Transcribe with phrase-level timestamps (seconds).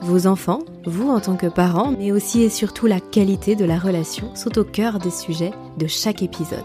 [0.00, 3.78] Vos enfants, vous en tant que parents, mais aussi et surtout la qualité de la
[3.78, 6.64] relation sont au cœur des sujets de chaque épisode.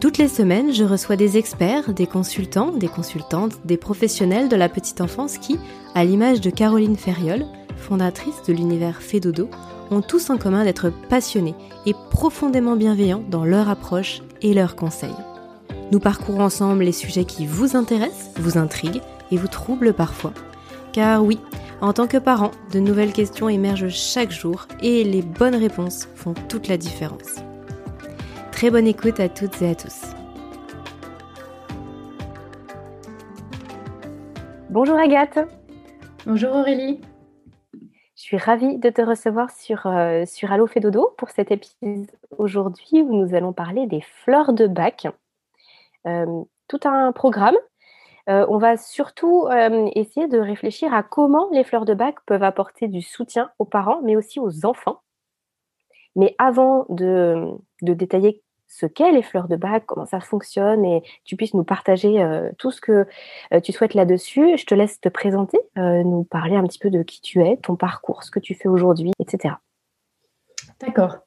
[0.00, 4.68] Toutes les semaines, je reçois des experts, des consultants, des consultantes, des professionnels de la
[4.68, 5.58] petite enfance qui,
[5.94, 9.48] à l'image de Caroline Ferriol, fondatrice de l'univers Fédodo,
[9.90, 11.54] ont tous en commun d'être passionnés
[11.86, 15.10] et profondément bienveillants dans leur approche et leurs conseils.
[15.92, 20.32] Nous parcourons ensemble les sujets qui vous intéressent, vous intriguent et vous troublent parfois.
[20.92, 21.38] Car oui,
[21.80, 26.34] en tant que parent, de nouvelles questions émergent chaque jour et les bonnes réponses font
[26.48, 27.36] toute la différence.
[28.52, 30.02] Très bonne écoute à toutes et à tous.
[34.68, 35.38] Bonjour Agathe.
[36.26, 37.00] Bonjour Aurélie.
[37.72, 43.00] Je suis ravie de te recevoir sur, euh, sur Allo Dodo pour cet épisode aujourd'hui
[43.00, 45.08] où nous allons parler des fleurs de bac.
[46.06, 47.56] Euh, tout un programme.
[48.30, 49.48] Euh, on va surtout
[49.94, 54.00] essayer de réfléchir à comment les fleurs de bac peuvent apporter du soutien aux parents,
[54.02, 55.02] mais aussi aux enfants.
[56.16, 57.46] Mais avant de,
[57.82, 62.22] détailler ce qu'est les fleurs de bac, comment ça fonctionne et tu puisses nous partager
[62.22, 63.06] euh, tout ce que
[63.52, 64.56] euh, tu souhaites là-dessus.
[64.56, 67.56] Je te laisse te présenter, euh, nous parler un petit peu de qui tu es,
[67.56, 69.54] ton parcours, ce que tu fais aujourd'hui, etc.
[70.80, 71.18] D'accord.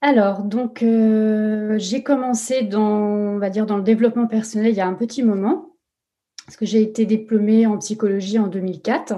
[0.00, 4.94] Alors, donc, j'ai commencé dans, va dire, dans le développement personnel il y a un
[4.94, 5.70] petit moment,
[6.48, 9.16] parce que j'ai été diplômée en psychologie en 2004.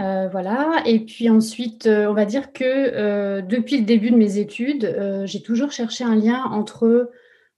[0.00, 0.82] Euh, voilà.
[0.86, 5.22] Et puis ensuite, euh, on va dire que euh, depuis le début de mes études,
[5.24, 7.10] j'ai toujours cherché un lien entre,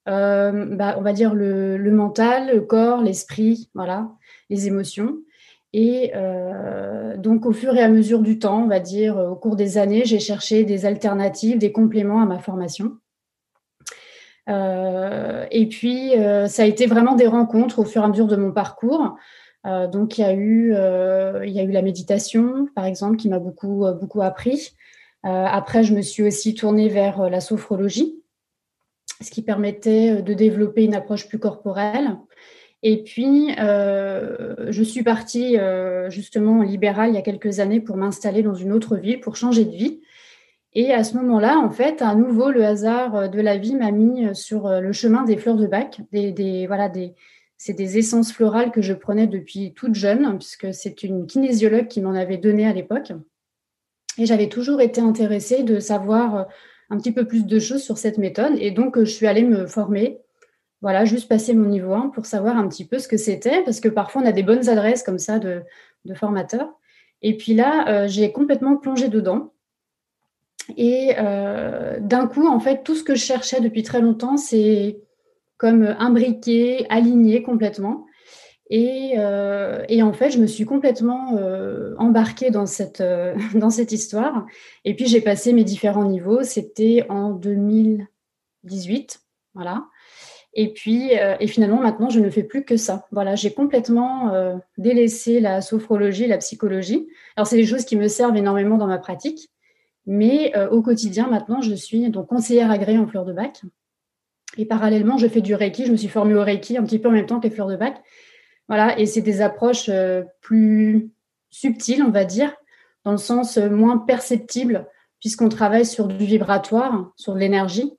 [0.07, 4.11] bah, on va dire, le, mental, le corps, l'esprit, voilà,
[4.51, 5.19] les émotions.
[5.73, 6.11] Et
[7.19, 10.03] donc, au fur et à mesure du temps, on va dire, au cours des années,
[10.05, 12.97] j'ai cherché des alternatives, des compléments à ma formation.
[14.49, 16.13] Et puis,
[16.49, 19.17] ça a été vraiment des rencontres au fur et à mesure de mon parcours.
[19.67, 23.17] Euh, donc, il y, a eu, euh, il y a eu la méditation, par exemple,
[23.17, 24.75] qui m'a beaucoup, euh, beaucoup appris.
[25.25, 28.21] après, je me suis aussi tournée vers la sophrologie,
[29.21, 32.17] ce qui permettait de développer une approche plus corporelle.
[32.83, 35.57] Et puis, je suis partie
[36.09, 39.37] justement en libéral il y a quelques années pour m'installer dans une autre ville, pour
[39.37, 40.01] changer de vie.
[40.75, 44.35] Et à ce moment-là, en fait, à nouveau, le hasard de la vie m'a mis
[44.35, 47.15] sur le chemin des fleurs de bac, des, voilà, des,
[47.59, 52.01] c'est des essences florales que je prenais depuis toute jeune, puisque c'est une kinésiologue qui
[52.01, 53.13] m'en avait donné à l'époque.
[54.19, 56.45] Et j'avais toujours été intéressée de savoir euh,
[56.91, 58.55] un petit peu plus de choses sur cette méthode.
[58.59, 60.19] Et donc, euh, je suis allée me former.
[60.81, 63.79] Voilà, juste passer mon niveau 1 pour savoir un petit peu ce que c'était, parce
[63.79, 65.63] que parfois on a des bonnes adresses comme ça de,
[66.15, 66.69] formateurs.
[67.23, 69.53] Et puis là, euh, j'ai complètement plongé dedans.
[70.77, 74.99] Et d'un coup, en fait, tout ce que je cherchais depuis très longtemps, c'est
[75.59, 78.07] comme imbriqué, aligné complètement.
[78.75, 83.69] Et, euh, et, en fait, je me suis complètement euh, embarquée dans cette, euh, dans
[83.69, 84.47] cette histoire.
[84.87, 86.43] Et puis, j'ai passé mes différents niveaux.
[86.43, 89.21] C'était en 2018.
[89.55, 89.85] Voilà.
[90.55, 93.07] Et puis, et finalement, maintenant, je ne fais plus que ça.
[93.11, 97.09] Voilà, j'ai complètement délaissé la sophrologie, la psychologie.
[97.37, 99.51] Alors, c'est des choses qui me servent énormément dans ma pratique.
[100.07, 103.63] Mais au quotidien, maintenant, je suis donc conseillère agréée en fleurs de bac.
[104.59, 105.87] Et parallèlement, je fais du Reiki.
[105.87, 107.69] Je me suis formée au Reiki un petit peu en même temps que les fleurs
[107.69, 108.03] de bac.
[108.69, 111.11] Voilà, et c'est des approches euh, plus
[111.51, 112.55] subtiles, on va dire,
[113.05, 114.87] dans le sens euh, moins perceptible,
[115.21, 117.93] puisqu'on travaille sur du vibratoire, sur de l'énergie.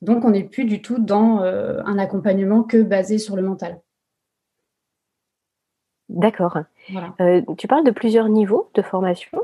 [0.00, 3.80] Donc, on n'est plus du tout dans euh, un accompagnement que basé sur le mental.
[6.08, 6.58] D'accord.
[7.58, 9.38] tu parles de plusieurs niveaux de formation.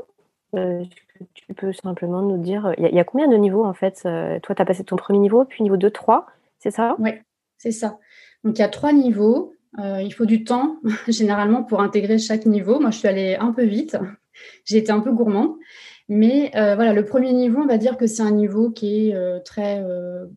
[1.33, 4.61] Tu peux simplement nous dire, il y, a combien de niveaux en fait Toi, tu
[4.61, 6.27] as passé ton premier niveau, puis niveau 2, 3
[6.65, 6.95] c'est ça?
[6.97, 7.11] Oui,
[7.59, 7.99] c'est ça.
[8.43, 9.53] Donc il y a trois niveaux.
[9.77, 12.79] Euh, il faut du temps généralement pour intégrer chaque niveau.
[12.79, 13.95] Moi, je suis allée un peu vite.
[14.65, 15.51] J'ai été un peu gourmande.
[16.07, 19.15] Mais euh, voilà, le premier niveau, on va dire que c'est un niveau qui est
[19.15, 19.83] euh, très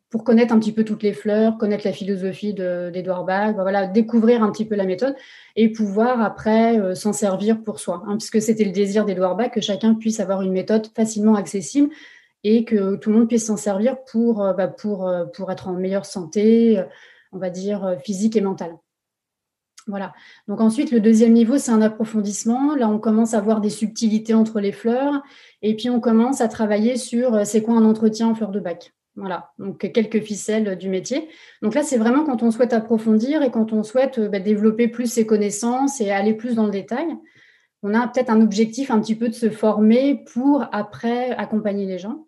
[0.08, 4.42] pour connaître un petit peu toutes les fleurs, connaître la philosophie d'Edouard Bach, voilà, découvrir
[4.42, 5.14] un petit peu la méthode
[5.56, 8.02] et pouvoir après s'en servir pour soi.
[8.06, 11.90] Hein, puisque c'était le désir d'Edouard Bach que chacun puisse avoir une méthode facilement accessible
[12.44, 15.68] et que tout le monde puisse s'en servir pour, euh, bah, pour, euh, pour être
[15.68, 16.84] en meilleure santé, euh,
[17.32, 18.76] on va dire, physique et mentale.
[19.88, 20.12] Voilà.
[20.46, 22.76] Donc ensuite, le deuxième niveau, c'est un approfondissement.
[22.76, 25.22] Là, on commence à voir des subtilités entre les fleurs.
[25.62, 28.60] Et puis, on commence à travailler sur euh, c'est quoi un entretien en fleurs de
[28.60, 28.92] bac.
[29.16, 31.28] Voilà, donc quelques ficelles du métier.
[31.62, 34.86] Donc là, c'est vraiment quand on souhaite approfondir et quand on souhaite euh, bah, développer
[34.86, 37.08] plus ses connaissances et aller plus dans le détail.
[37.82, 41.98] On a peut-être un objectif un petit peu de se former pour après accompagner les
[41.98, 42.27] gens.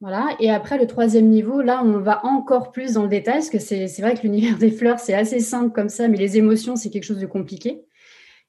[0.00, 0.36] Voilà.
[0.40, 3.58] Et après, le troisième niveau, là, on va encore plus dans le détail, parce que
[3.58, 6.90] c'est vrai que l'univers des fleurs, c'est assez simple comme ça, mais les émotions, c'est
[6.90, 7.84] quelque chose de compliqué.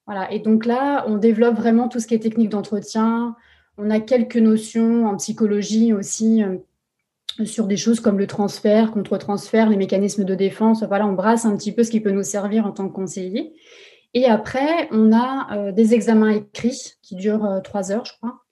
[0.05, 0.31] Voilà.
[0.31, 3.35] Et donc là, on développe vraiment tout ce qui est technique d'entretien.
[3.77, 6.57] On a quelques notions en psychologie aussi euh,
[7.45, 10.83] sur des choses comme le transfert, contre-transfert, les mécanismes de défense.
[10.83, 13.53] Voilà, on brasse un petit peu ce qui peut nous servir en tant que conseiller.
[14.13, 18.46] Et après, on a euh, des examens écrits qui durent euh, trois heures, je crois.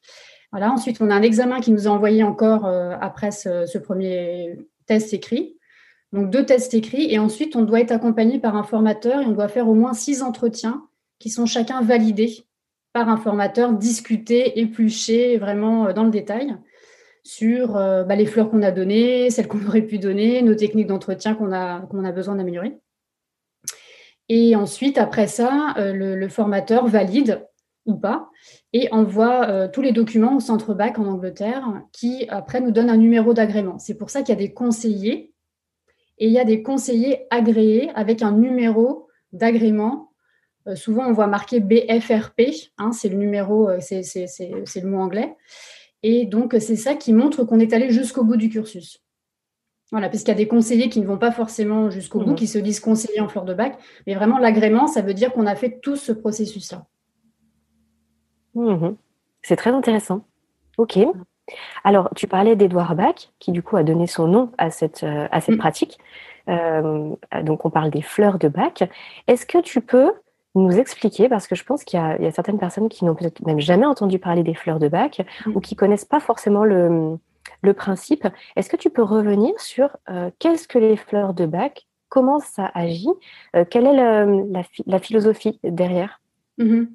[0.52, 0.72] Voilà.
[0.72, 5.14] Ensuite, on a un examen qui nous a envoyé encore euh, après ce, premier test
[5.14, 5.58] écrit.
[6.12, 7.12] Donc, deux tests écrits.
[7.12, 9.94] Et ensuite, on doit être accompagné par un formateur et on doit faire au moins
[9.94, 10.88] six entretiens
[11.20, 12.46] qui sont chacun validés
[12.94, 16.56] par un formateur, discutés, épluchés vraiment dans le détail
[17.24, 21.36] sur bah, les fleurs qu'on a données, celles qu'on aurait pu donner, nos techniques d'entretien
[21.36, 22.78] qu'on a, qu'on a besoin d'améliorer.
[24.30, 27.46] Et ensuite, après ça, le, formateur valide
[27.86, 28.30] ou pas,
[28.76, 31.64] et envoie euh, tous les documents au centre BAC en Angleterre,
[31.94, 33.80] qui après nous donne un numéro d'agrément.
[33.80, 35.32] C'est pour ça qu'il y a des conseillers,
[36.18, 40.12] et il y a des conseillers agréés avec un numéro d'agrément.
[40.68, 42.42] Euh, souvent, on voit marqué BFRP,
[42.78, 44.02] hein, c'est le numéro, euh, c'est
[44.44, 45.38] le mot anglais.
[46.04, 49.02] Et donc, c'est ça qui montre qu'on est allé jusqu'au bout du cursus.
[49.92, 52.36] Voilà, puisqu'il y a des conseillers qui ne vont pas forcément jusqu'au bout, mmh.
[52.36, 55.46] qui se disent conseillers en fleur de bac, mais vraiment l'agrément, ça veut dire qu'on
[55.46, 56.86] a fait tout ce processus-là.
[58.56, 58.96] Mhm.
[59.42, 60.22] C'est très intéressant.
[60.78, 60.98] Ok.
[61.84, 65.28] Alors, tu parlais d'Edouard Bach, qui du coup a donné son nom à cette, euh,
[65.32, 65.60] à cette mm.
[65.60, 66.00] pratique.
[66.50, 68.84] Euh, donc, on parle des fleurs de Bach.
[69.28, 70.12] Est-ce que tu peux
[70.56, 73.60] nous expliquer, parce que je pense qu'il y, a certaines personnes qui n'ont peut-être même
[73.60, 75.56] jamais entendu parler des fleurs de Bach mm.
[75.56, 77.18] ou qui connaissent pas forcément le,
[77.62, 78.28] le principe.
[78.56, 82.72] Est-ce que tu peux revenir sur euh, qu'est-ce que les fleurs de Bach, comment ça
[82.74, 83.10] agit,
[83.70, 84.56] quelle est
[84.86, 86.22] la, philosophie derrière?
[86.58, 86.88] Mm-hmm.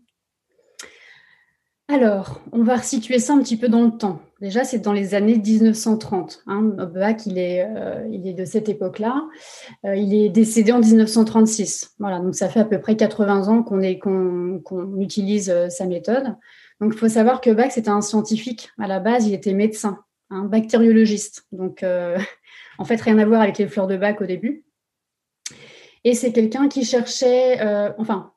[1.93, 4.21] Alors, on va resituer ça un petit peu dans le temps.
[4.41, 6.45] Déjà, c'est dans les années 1930.
[6.47, 6.63] Hein.
[6.63, 9.25] Bach, il est, euh, il est de cette époque-là.
[9.85, 11.97] Euh, il est décédé en 1936.
[11.99, 16.37] Voilà, donc ça fait à peu près 80 ans qu'on qu'on utilise euh, sa méthode.
[16.81, 18.71] Donc, il faut savoir que Bach, c'était un scientifique.
[18.79, 19.99] À la base, il était médecin,
[20.31, 21.47] un bactériologiste.
[21.51, 21.85] Donc,
[22.79, 24.65] en fait, rien à voir avec les fleurs de Bach au début.
[26.05, 27.59] Et c'est quelqu'un qui cherchait,
[27.99, 28.33] enfin,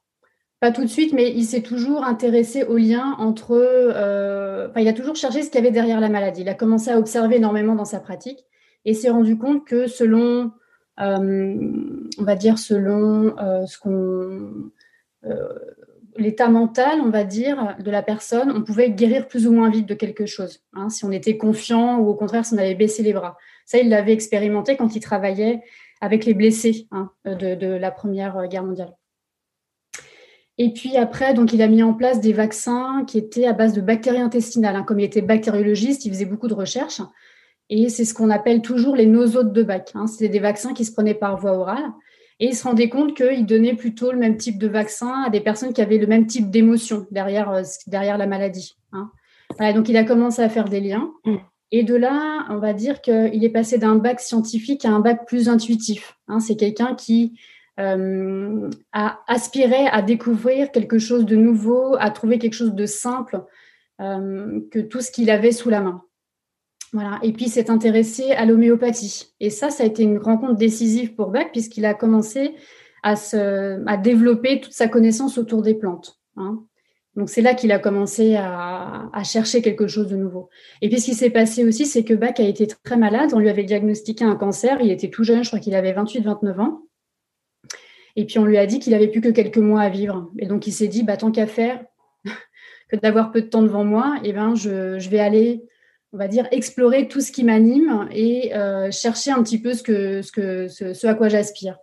[0.64, 3.52] pas tout de suite, mais il s'est toujours intéressé au lien entre.
[3.52, 6.40] Euh, il a toujours cherché ce qu'il y avait derrière la maladie.
[6.40, 8.46] Il a commencé à observer énormément dans sa pratique
[8.86, 10.54] et s'est rendu compte que selon,
[11.02, 11.58] euh,
[12.18, 14.72] on va dire, selon euh, ce qu'on.
[16.16, 19.90] l'état mental, on va dire, de la personne, on pouvait guérir plus ou moins vite
[19.90, 20.62] de quelque chose.
[20.72, 23.36] Hein, si on était confiant ou au contraire si on avait baissé les bras.
[23.66, 25.62] Ça, il l'avait expérimenté quand il travaillait
[26.00, 28.94] avec les blessés hein, de la Première Guerre mondiale.
[30.58, 33.74] Et puis après, donc il a mis en place des vaccins qui étaient à base
[33.74, 34.76] de bactéries intestinales.
[34.76, 34.84] Hein.
[34.84, 37.02] Comme il était bactériologiste, il faisait beaucoup de recherches.
[37.70, 39.92] Et c'est ce qu'on appelle toujours les nosotes de bac.
[39.96, 40.06] Hein.
[40.06, 41.86] C'était des vaccins qui se prenaient par voie orale.
[42.40, 45.40] Et il se rendait compte qu'il donnait plutôt le même type de vaccin à des
[45.40, 48.76] personnes qui avaient le même type d'émotion derrière, euh, derrière la maladie.
[48.92, 49.10] Hein.
[49.74, 51.12] donc il a commencé à faire des liens.
[51.72, 55.26] Et de là, on va dire qu'il est passé d'un bac scientifique à un bac
[55.26, 56.16] plus intuitif.
[56.40, 57.34] c'est quelqu'un qui
[57.80, 63.44] euh, à aspirer à découvrir quelque chose de nouveau, à trouver quelque chose de simple
[64.00, 66.04] euh, que tout ce qu'il avait sous la main.
[66.92, 67.20] Voilà.
[67.24, 69.34] Et puis s'est intéressé à l'homéopathie.
[69.40, 72.54] Et ça, ça a été une rencontre décisive pour Bach puisqu'il a commencé
[73.02, 76.20] à, se, à développer toute sa connaissance autour des plantes.
[76.38, 76.64] Hein.
[77.16, 80.50] Donc c'est là qu'il a commencé à, à, chercher quelque chose de nouveau.
[80.84, 83.32] Et puis ce qui s'est passé aussi, c'est que Bach a été très malade.
[83.34, 84.80] On lui avait diagnostiqué un cancer.
[84.80, 86.84] Il était tout jeune, je crois qu'il avait 28-29 ans.
[88.16, 90.30] Et puis on lui a dit qu'il avait plus que quelques mois à vivre.
[90.40, 91.84] Et donc il s'est dit, bah, tant qu'à faire,
[92.90, 95.64] que d'avoir peu de temps devant moi, eh ben, je, vais aller,
[96.14, 99.84] on va dire, explorer tout ce qui m'anime et euh, chercher un petit peu ce,
[99.84, 101.78] que, ce, que, ce, à quoi j'aspire.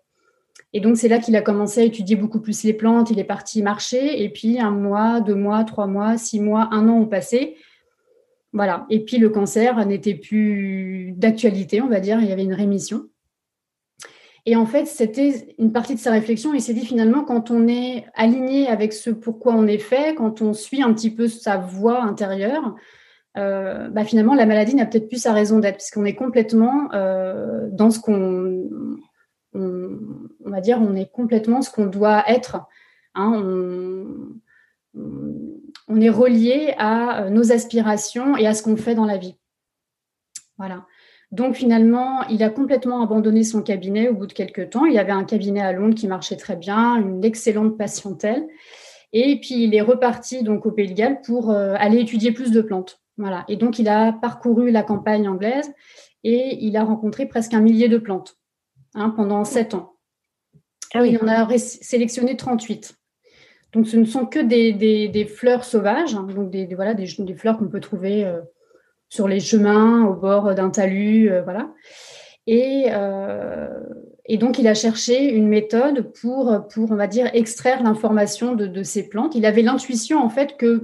[0.73, 3.11] Et donc c'est là qu'il a commencé à étudier beaucoup plus les plantes.
[3.11, 4.23] Il est parti marcher.
[4.23, 7.57] Et puis un mois, deux mois, trois mois, six mois, un an ont passé.
[8.53, 8.87] Voilà.
[8.89, 12.21] Et puis le cancer n'était plus d'actualité, on va dire.
[12.21, 13.10] Il y avait une rémission.
[14.51, 16.53] Et en fait, c'était une partie de sa réflexion.
[16.55, 20.43] Il s'est dit finalement, quand on est aligné avec ce pourquoi on est fait, quand
[20.43, 22.75] on suit un petit peu sa voix intérieure,
[23.39, 27.69] euh, bah finalement, la maladie n'a peut-être plus sa raison d'être, puisqu'on est complètement euh,
[27.71, 28.69] dans ce qu'on
[29.55, 29.99] on,
[30.47, 32.59] va dire, on est complètement ce qu'on doit être.
[33.15, 33.41] Hein.
[34.97, 39.37] on, est relié à nos aspirations et à ce qu'on fait dans la vie.
[40.59, 40.87] Voilà.
[41.33, 44.85] Donc finalement, il a complètement abandonné son cabinet au bout de quelques temps.
[44.85, 48.47] Il avait un cabinet à Londres qui marchait très bien, une excellente patientèle.
[49.13, 52.51] Et puis il est reparti donc au Pays de Galles pour euh, aller étudier plus
[52.51, 53.01] de plantes.
[53.17, 53.45] Voilà.
[53.49, 55.73] Et donc il a parcouru la campagne anglaise
[56.25, 58.37] et il a rencontré presque un millier de plantes
[58.95, 59.95] hein, pendant sept ans.
[60.95, 61.11] Ah oui.
[61.11, 62.97] Il en a sélectionné 38.
[63.73, 67.07] Donc ce ne sont que des, fleurs sauvages, hein, donc des, voilà, des,
[67.37, 68.41] fleurs qu'on peut trouver euh,
[69.11, 71.71] sur les chemins, au bord d'un talus, euh, voilà.
[72.47, 72.87] Et,
[74.25, 78.83] et, donc, il a cherché une méthode pour, pour on va dire, extraire l'information de,
[78.83, 79.37] ces plantes.
[79.37, 80.81] Il avait l'intuition, en fait, que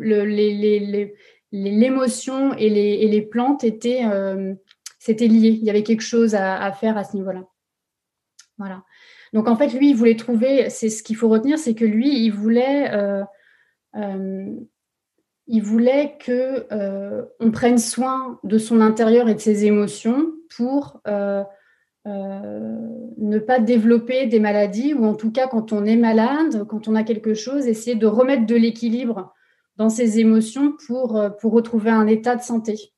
[1.52, 4.54] l'émotion et, les, plantes étaient, euh,
[4.98, 5.48] c'était lié.
[5.48, 7.44] Il y avait quelque chose à, faire à ce niveau-là.
[8.58, 8.82] Voilà.
[9.32, 12.24] Donc, en fait, lui, il voulait trouver, c'est ce qu'il faut retenir, c'est que lui,
[12.24, 13.22] il voulait, euh,
[13.96, 14.54] euh,
[15.46, 16.66] il voulait que
[17.40, 21.00] on prenne soin de son intérieur et de ses émotions pour
[22.06, 22.78] euh,
[23.16, 26.94] ne pas développer des maladies ou en tout cas quand on est malade, quand on
[26.94, 29.34] a quelque chose, essayer de remettre de l'équilibre
[29.74, 32.92] dans ses émotions pour, euh, pour retrouver un état de santé.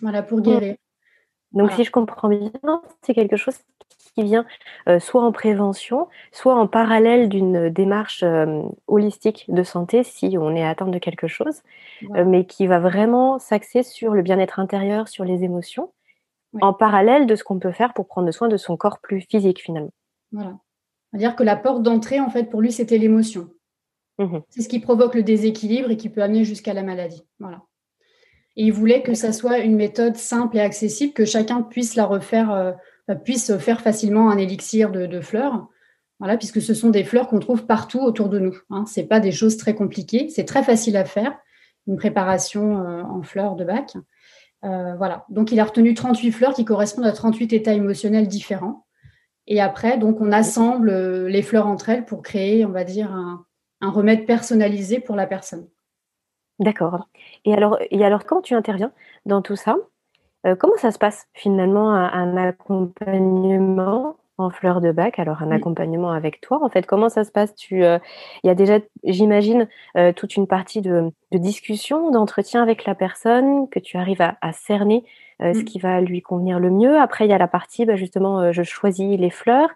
[0.00, 0.76] Voilà, pour guérir.
[1.50, 2.52] Donc si je comprends bien,
[3.02, 3.56] c'est quelque chose
[4.14, 4.46] qui vient
[4.88, 8.24] euh, soit en prévention, soit en parallèle d'une démarche
[8.86, 11.62] holistique de santé si on est atteint de quelque chose,
[12.26, 15.90] mais qui va vraiment s'axer sur le bien-être intérieur, sur les émotions
[16.60, 19.60] en parallèle de ce qu'on peut faire pour prendre soin de son corps plus physique
[19.60, 19.92] finalement.
[20.32, 20.58] Voilà.
[21.10, 23.50] C'est-à-dire que la porte d'entrée, en fait, pour lui, c'était l'émotion.
[24.18, 27.24] Mmh C'est ce qui provoque le déséquilibre et qui peut amener jusqu'à la maladie.
[27.38, 27.62] Voilà.
[28.56, 32.04] Et il voulait que ça soit une méthode simple et accessible, que chacun puisse la
[32.04, 32.74] refaire,
[33.10, 35.68] euh, puisse faire facilement un élixir de, fleurs.
[36.18, 38.56] Voilà, puisque ce sont des fleurs qu'on trouve partout autour de nous.
[38.70, 38.84] Hein.
[38.86, 41.36] Ce n'est pas des choses très compliquées, c'est très facile à faire,
[41.86, 43.94] une préparation euh, en fleurs de bac.
[44.64, 45.26] Euh, voilà.
[45.28, 48.86] Donc, il a retenu 38 fleurs qui correspondent à 38 états émotionnels différents.
[49.46, 53.44] Et après, donc, on assemble les fleurs entre elles pour créer, on va dire, un,
[53.82, 55.68] remède personnalisé pour la personne.
[56.58, 57.10] D'accord.
[57.44, 58.92] Et alors, et alors, quand tu interviens
[59.26, 59.76] dans tout ça,
[60.46, 66.10] euh, comment ça se passe finalement un accompagnement en fleurs de bac, alors un accompagnement
[66.10, 66.58] avec toi.
[66.62, 67.54] En fait, comment ça se passe?
[67.54, 67.98] Tu, euh,
[68.42, 73.68] il y a déjà, j'imagine, euh, toute une partie de, discussion, d'entretien avec la personne,
[73.68, 75.04] que tu arrives à, cerner
[75.42, 75.64] euh, ce mmh.
[75.64, 76.98] qui va lui convenir le mieux.
[76.98, 79.70] Après, il y a la partie, bah, justement, je choisis les fleurs,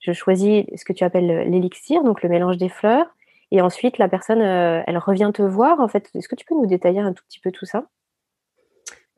[0.00, 3.06] je choisis ce que tu appelles l'élixir, donc le mélange des fleurs.
[3.50, 5.78] Et ensuite, la personne, elle revient te voir.
[5.80, 7.84] En fait, est-ce que tu peux nous détailler un tout petit peu tout ça?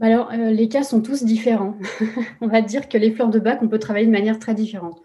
[0.00, 1.74] Alors, euh, les cas sont tous différents.
[2.40, 5.00] on va dire que les fleurs de bac, on peut travailler de manière très différente.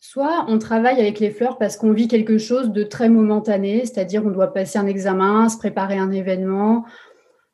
[0.00, 4.24] Soit on travaille avec les fleurs parce qu'on vit quelque chose de très momentané, c'est-à-dire
[4.24, 6.84] on doit passer un examen, se préparer un événement.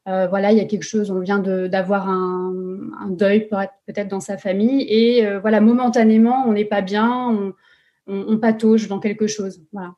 [0.09, 2.55] Euh, voilà, il y a quelque chose, on vient d'avoir un,
[3.11, 3.49] deuil
[3.87, 7.53] peut-être dans sa famille et euh, voilà, momentanément, on n'est pas bien, on,
[8.07, 9.61] on, patauge dans quelque chose.
[9.73, 9.95] Voilà.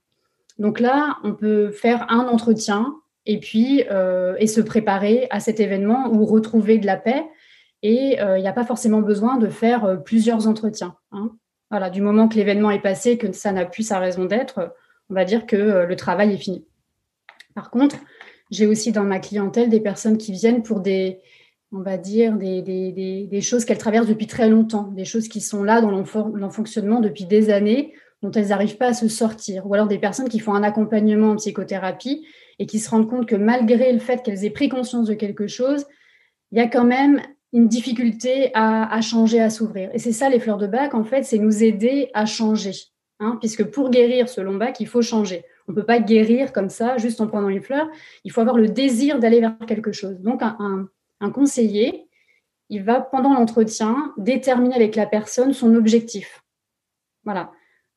[0.59, 2.95] Donc là, on peut faire un entretien
[3.27, 7.25] et puis euh, et se préparer à cet événement ou retrouver de la paix.
[7.83, 10.97] Et euh, il n'y a pas forcément besoin de faire euh, plusieurs entretiens.
[11.13, 11.31] Hein.
[11.71, 14.75] Voilà, du moment que l'événement est passé, que ça n'a plus sa raison d'être,
[15.09, 16.65] on va dire que le travail est fini.
[17.55, 17.97] Par contre,
[18.51, 21.21] j'ai aussi dans ma clientèle des personnes qui viennent pour des,
[21.73, 25.81] on va dire, des, choses qu'elles traversent depuis très longtemps, des choses qui sont là
[25.81, 29.87] dans leur fonctionnement depuis des années, dont elles n'arrivent pas à se sortir, ou alors
[29.87, 32.27] des personnes qui font un accompagnement en psychothérapie
[32.61, 35.47] et qui se rendent compte que malgré le fait qu'elles aient pris conscience de quelque
[35.47, 35.87] chose,
[36.53, 39.91] il y a quand même une difficulté à, changer, à s'ouvrir.
[39.95, 42.75] Et c'est ça les fleurs de bac, en fait, c'est nous aider à changer.
[43.19, 45.45] Hein, puisque pour guérir selon Bach, il faut changer.
[45.69, 47.89] On ne peut pas guérir comme ça, juste en prenant les fleurs.
[48.25, 50.21] Il faut avoir le désir d'aller vers quelque chose.
[50.21, 50.89] Donc, un,
[51.21, 52.09] un conseiller,
[52.71, 56.43] il va, pendant l'entretien, déterminer avec la personne son objectif.
[57.25, 57.53] Voilà.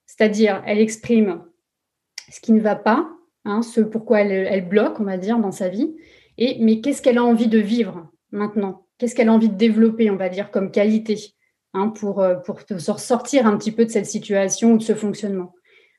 [0.05, 1.43] C'est-à-dire, elle exprime
[2.29, 3.09] ce qui ne va pas,
[3.45, 5.95] Hein, ce pourquoi elle, bloque, on va dire, dans sa vie.
[6.37, 8.85] Et, mais qu'est-ce qu'elle a envie de vivre maintenant?
[8.97, 11.33] Qu'est-ce qu'elle a envie de développer, on va dire, comme qualité
[11.73, 15.53] hein, pour, euh, pour sortir un petit peu de cette situation ou de ce fonctionnement?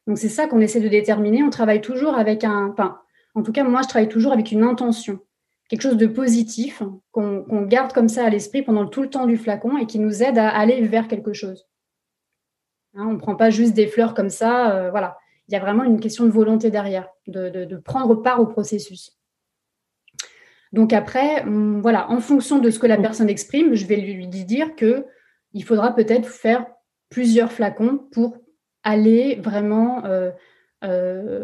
[0.07, 1.43] Donc, c'est ça qu'on essaie de déterminer.
[1.43, 2.69] On travaille toujours avec un.
[2.69, 2.99] Enfin,
[3.35, 5.19] en tout cas, moi, je travaille toujours avec une intention,
[5.69, 9.37] quelque chose de positif qu'on garde comme ça à l'esprit pendant tout le temps du
[9.37, 11.67] flacon et qui nous aide à aller vers quelque chose.
[12.95, 15.61] Hein, on ne prend pas juste des fleurs comme ça, euh, voilà il y a
[15.61, 19.19] vraiment une question de volonté derrière, de, prendre part au processus.
[20.73, 24.27] Donc après, hum, voilà, en fonction de ce que la personne exprime, je vais lui
[24.27, 25.07] dire que
[25.53, 26.67] il faudra peut-être faire
[27.11, 28.37] plusieurs flacons pour
[28.83, 30.03] aller vraiment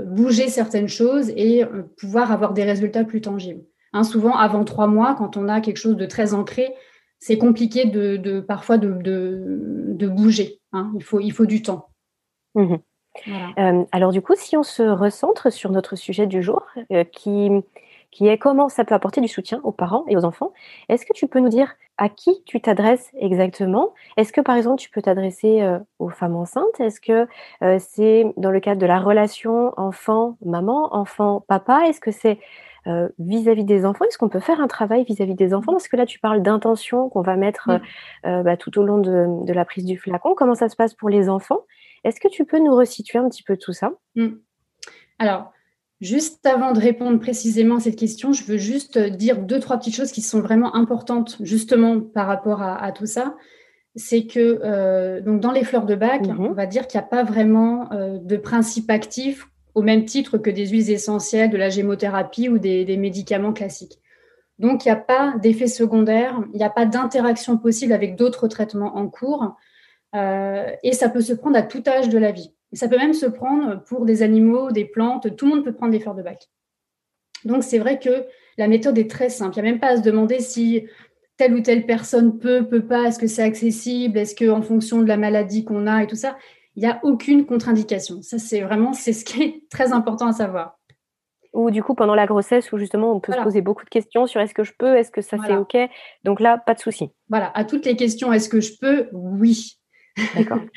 [0.06, 1.64] bouger certaines choses et
[1.96, 3.64] pouvoir avoir des résultats plus tangibles.
[3.92, 6.74] Hein, souvent, avant trois mois, quand on a quelque chose de très ancré,
[7.18, 10.60] c'est compliqué de, parfois de, de, bouger.
[10.72, 10.92] Hein.
[10.96, 11.88] Il, faut, il faut du temps.
[12.54, 12.76] Mmh
[13.92, 16.66] alors du coup, si on se recentre sur notre sujet du jour,
[17.12, 17.50] qui
[18.10, 20.52] qui est comment ça peut apporter du soutien aux parents et aux enfants.
[20.88, 23.94] Est-ce que tu peux nous dire à qui tu t'adresses exactement?
[24.16, 26.80] Est-ce que par exemple tu peux t'adresser euh, aux femmes enceintes?
[26.80, 27.28] Est-ce que
[27.62, 31.82] euh, c'est dans le cadre de la relation enfant-maman, enfant-papa?
[31.86, 32.38] Est-ce que c'est
[32.86, 34.06] euh, vis-à-vis des enfants?
[34.06, 35.72] Est-ce qu'on peut faire un travail vis-à-vis des enfants?
[35.72, 37.70] Parce que là tu parles d'intention qu'on va mettre
[38.24, 40.34] bah, tout au long de, la prise du flacon.
[40.34, 41.60] Comment ça se passe pour les enfants?
[42.04, 43.92] Est-ce que tu peux nous resituer un petit peu tout ça?
[44.14, 44.28] Mmh.
[45.18, 45.52] Alors,
[46.00, 49.94] Juste avant de répondre précisément à cette question, je veux juste dire deux, trois petites
[49.94, 53.36] choses qui sont vraiment importantes justement par rapport à, tout ça.
[53.96, 56.40] C'est que euh, donc dans les fleurs de bac, mhm.
[56.40, 60.38] on va dire qu'il n'y a pas vraiment euh, de principe actif au même titre
[60.38, 63.98] que des huiles essentielles, de la gémothérapie ou des, médicaments classiques.
[64.58, 68.48] Donc il n'y a pas d'effet secondaire, il n'y a pas d'interaction possible avec d'autres
[68.48, 69.54] traitements en cours
[70.14, 73.14] euh, et ça peut se prendre à tout âge de la vie ça peut même
[73.14, 76.22] se prendre pour des animaux, des plantes, tout le monde peut prendre des fleurs de
[76.22, 76.48] bac.
[77.44, 78.26] Donc c'est vrai que
[78.58, 79.56] la méthode est très simple.
[79.56, 80.86] Il n'y a même pas à se demander si
[81.36, 85.08] telle ou telle personne peut, peut pas, est-ce que c'est accessible, est-ce qu'en fonction de
[85.08, 86.36] la maladie qu'on a et tout ça,
[86.76, 88.22] il n'y a aucune contre-indication.
[88.22, 90.78] Ça, c'est vraiment, c'est ce qui est très important à savoir.
[91.52, 94.26] Ou du coup, pendant la grossesse, où justement, on peut se poser beaucoup de questions
[94.26, 95.76] sur est-ce que je peux, est-ce que ça c'est OK?
[96.22, 97.10] Donc là, pas de souci.
[97.28, 99.08] Voilà, à toutes les questions, est-ce que je peux?
[99.12, 99.79] Oui.
[100.34, 100.60] D'accord.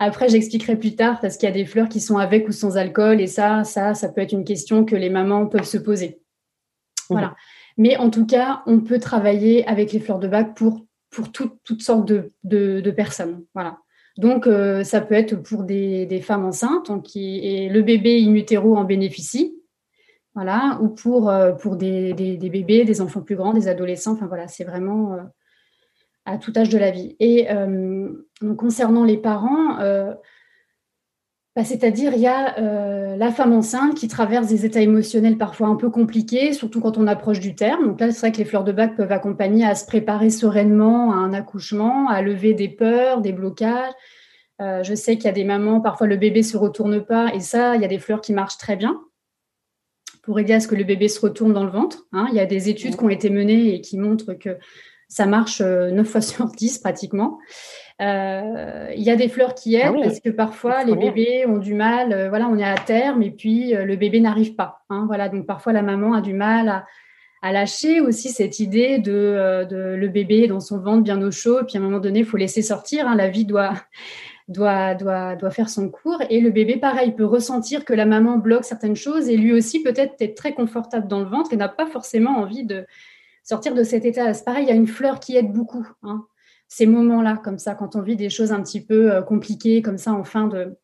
[0.00, 2.76] Après, j'expliquerai plus tard parce qu'il y a des fleurs qui sont avec ou sans
[2.76, 6.20] alcool et ça, ça, ça peut être une question que les mamans peuvent se poser.
[7.08, 7.34] Voilà.
[7.76, 11.82] Mais en tout cas, on peut travailler avec les fleurs de bac pour, pour toutes
[11.82, 13.44] sortes de, personnes.
[13.54, 13.78] Voilà.
[14.16, 18.76] Donc, euh, ça peut être pour des, femmes enceintes qui, et le bébé in utero
[18.76, 19.56] en bénéficie.
[20.34, 20.78] Voilà.
[20.82, 24.12] Ou pour, euh, pour des, bébés, des enfants plus grands, des adolescents.
[24.12, 25.14] Enfin, voilà, c'est vraiment.
[25.14, 25.22] Euh,
[26.24, 27.16] à tout âge de la vie.
[27.20, 28.08] Et euh,
[28.56, 30.14] concernant les parents, euh,
[31.54, 35.68] bah, c'est-à-dire il y a euh, la femme enceinte qui traverse des états émotionnels parfois
[35.68, 37.86] un peu compliqués, surtout quand on approche du terme.
[37.86, 41.12] Donc là, c'est vrai que les fleurs de bac peuvent accompagner à se préparer sereinement
[41.12, 43.92] à un accouchement, à lever des peurs, des blocages.
[44.60, 47.76] je sais qu'il y a des mamans, parfois le bébé se retourne pas, et ça,
[47.76, 49.00] il y a des fleurs qui marchent très bien
[50.22, 52.06] pour aider à ce que le bébé se retourne dans le ventre.
[52.12, 52.26] Hein.
[52.30, 54.56] Il y a des études qui ont été menées et qui montrent que
[55.14, 57.38] ça marche 9 euh, fois sur 10 pratiquement.
[58.02, 61.58] Euh, il y a des fleurs qui aident ah parce que parfois les bébés ont
[61.58, 64.82] du mal, euh, voilà, on est à terme et puis le bébé n'arrive pas.
[64.90, 66.84] Hein, voilà, donc parfois la maman a du mal
[67.42, 71.76] à, lâcher aussi cette idée de, le bébé dans son ventre bien au chaud, puis
[71.76, 73.06] à un moment donné, il faut laisser sortir.
[73.06, 73.74] Hein, la vie doit,
[74.48, 76.20] doit, doit, doit faire son cours.
[76.30, 79.82] Et le bébé, pareil, peut ressentir que la maman bloque certaines choses et lui aussi
[79.82, 82.86] peut-être être très confortable dans le ventre et n'a pas forcément envie de,
[83.44, 84.32] sortir de cet état.
[84.34, 85.86] C'est pareil, il y a une fleur qui aide beaucoup.
[86.02, 86.26] Hein.
[86.68, 89.98] Ces moments-là, comme ça, quand on vit des choses un petit peu euh, compliquées, comme
[89.98, 90.76] ça, en fin de,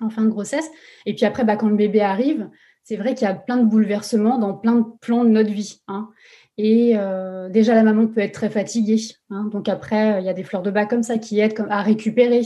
[0.00, 0.68] en fin de grossesse.
[1.06, 2.48] Et puis après, bah, quand le bébé arrive,
[2.84, 5.80] c'est vrai qu'il y a plein de bouleversements dans plein de plans de notre vie.
[5.88, 6.10] Hein.
[6.56, 9.00] Et euh, déjà, la maman peut être très fatiguée.
[9.30, 9.48] Hein.
[9.52, 12.42] Donc après, il y a des fleurs de bas comme ça qui aident à récupérer.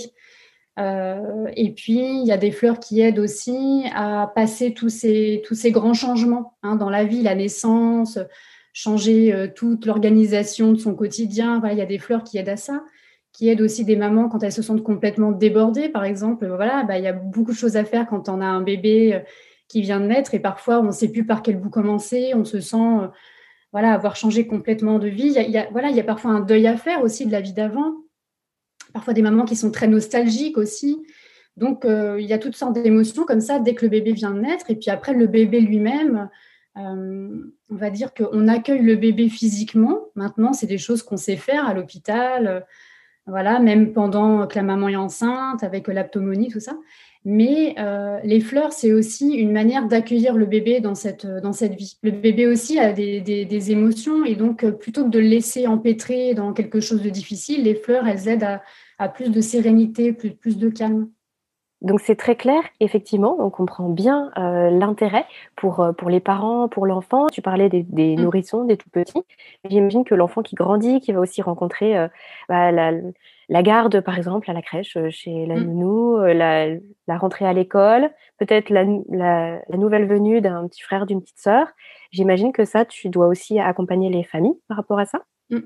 [0.79, 5.43] Euh, et puis, il y a des fleurs qui aident aussi à passer tous ces,
[5.47, 8.19] tous ces grands changements dans la vie, la naissance,
[8.73, 11.61] changer euh, toute l'organisation de son quotidien.
[11.71, 12.85] il y a des fleurs qui aident à ça,
[13.33, 16.47] qui aident aussi des mamans quand elles se sentent complètement débordées, par exemple.
[16.47, 19.15] Voilà, bah, il y a beaucoup de choses à faire quand on a un bébé
[19.15, 19.21] euh,
[19.69, 22.45] qui vient de naître et parfois on ne sait plus par quel bout commencer, on
[22.45, 23.09] se sent euh,
[23.73, 25.35] voilà, avoir changé complètement de vie.
[25.35, 27.41] Il y, a, voilà, il y a parfois un deuil à faire aussi de la
[27.41, 27.95] vie d'avant.
[28.93, 31.03] Parfois des mamans qui sont très nostalgiques aussi.
[31.57, 34.41] Donc, il y a toutes sortes d'émotions comme ça dès que le bébé vient de
[34.41, 34.67] naître.
[34.69, 36.29] Et puis après, le bébé lui-même,
[36.75, 39.99] on va dire qu'on accueille le bébé physiquement.
[40.15, 42.61] Maintenant, c'est des choses qu'on sait faire à l'hôpital, euh,
[43.27, 46.77] voilà, même pendant que la maman est enceinte, avec l'aptomonie, tout ça.
[47.25, 51.99] Mais euh, les fleurs, c'est aussi une manière d'accueillir le bébé dans cette, vie.
[52.03, 56.53] Le bébé aussi a des, émotions et donc plutôt que de le laisser empêtrer dans
[56.53, 58.61] quelque chose de difficile, les fleurs, elles aident
[58.99, 61.09] à, plus de sérénité, plus de calme.
[61.83, 66.69] Donc c'est très clair, effectivement, on comprend bien euh, l'intérêt pour, euh, pour les parents,
[66.69, 67.27] pour l'enfant.
[67.27, 68.21] Tu parlais des, des, mmh.
[68.21, 69.23] nourrissons, des tout petits.
[69.69, 72.07] J'imagine que l'enfant qui grandit, qui va aussi rencontrer euh,
[72.49, 72.93] bah, la,
[73.49, 75.65] la, garde, par exemple, à la crèche, chez la mmh.
[75.65, 76.69] nounou, la,
[77.09, 81.67] la, rentrée à l'école, peut-être la, la, nouvelle venue d'un petit frère, d'une petite sœur.
[82.13, 85.23] J'imagine que ça, tu dois aussi accompagner les familles par rapport à ça.
[85.51, 85.59] Mmh.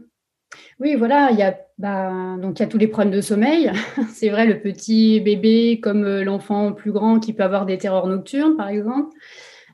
[0.81, 3.71] Oui, voilà, il y a bah, donc il y a tous les problèmes de sommeil.
[4.15, 8.07] C'est vrai, le petit bébé comme euh, l'enfant plus grand qui peut avoir des terreurs
[8.07, 9.15] nocturnes, par exemple.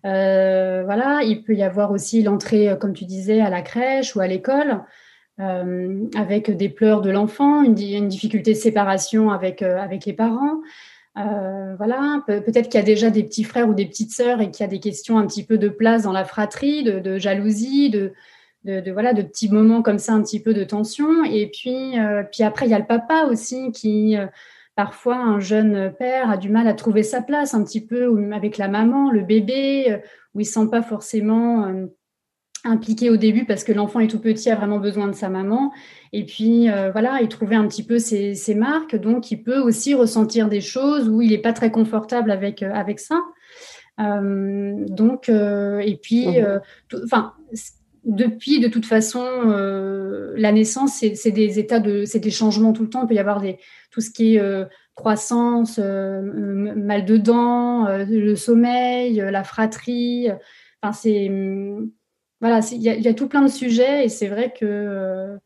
[0.04, 4.16] Euh, voilà, il peut y avoir aussi l'entrée, euh, comme tu disais, à la crèche
[4.16, 4.82] ou à l'école,
[5.38, 10.60] avec des pleurs de l'enfant, une, difficulté de séparation avec, les parents.
[11.16, 14.62] voilà, peut-être qu'il y a déjà des petits frères ou des petites sœurs et qu'il
[14.62, 18.12] y a des questions un petit peu de place dans la fratrie, de jalousie, de,
[18.64, 21.24] de, voilà de petits moments comme ça un petit peu de tension.
[21.24, 24.26] Et puis euh, puis après il y a le papa aussi qui euh,
[24.76, 28.58] parfois un jeune père a du mal à trouver sa place un petit peu avec
[28.58, 29.98] la maman le bébé euh,
[30.34, 31.70] où il sent pas forcément
[32.64, 35.72] impliqué au début parce que l'enfant est tout petit a vraiment besoin de sa maman.
[36.14, 38.96] Et puis voilà il trouvait un petit peu ses, ses, marques.
[38.96, 42.98] Donc il peut aussi ressentir des choses où il n'est pas très confortable avec avec
[42.98, 43.20] ça.
[43.98, 46.60] Donc et puis mmh.
[47.04, 47.34] enfin
[48.04, 52.82] depuis, de toute façon, euh, la naissance, c'est des états de, c'est des changements tout
[52.82, 53.02] le temps.
[53.02, 53.58] Il peut y avoir des,
[53.90, 60.28] tout ce qui est euh, croissance, euh, mal de dents, le sommeil, la fratrie.
[60.82, 61.30] Enfin, c'est
[62.40, 65.38] voilà, il y, y, a tout plein de sujets et c'est vrai que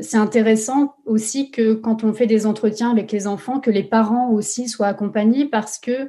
[0.00, 4.30] c'est intéressant aussi que quand on fait des entretiens avec les enfants, que les parents
[4.30, 6.08] aussi soient accompagnés parce que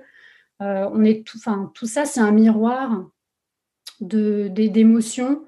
[0.61, 3.09] on est tout, enfin, tout ça, c'est un miroir
[3.99, 5.43] de d'émotions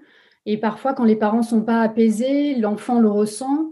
[0.46, 3.70] et parfois, quand les parents ne sont pas apaisés, l'enfant le ressent.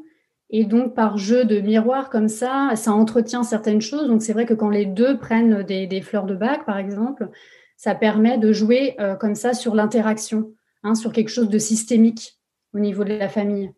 [0.50, 4.08] Et donc, par jeu de miroir comme ça, ça entretient certaines choses.
[4.08, 7.30] Donc, c'est vrai que quand les deux prennent des, fleurs de bac, par exemple,
[7.78, 10.54] ça permet de jouer euh, comme ça sur l'interaction,
[10.84, 12.38] hein, sur quelque chose de systémique
[12.74, 13.72] au niveau de la famille.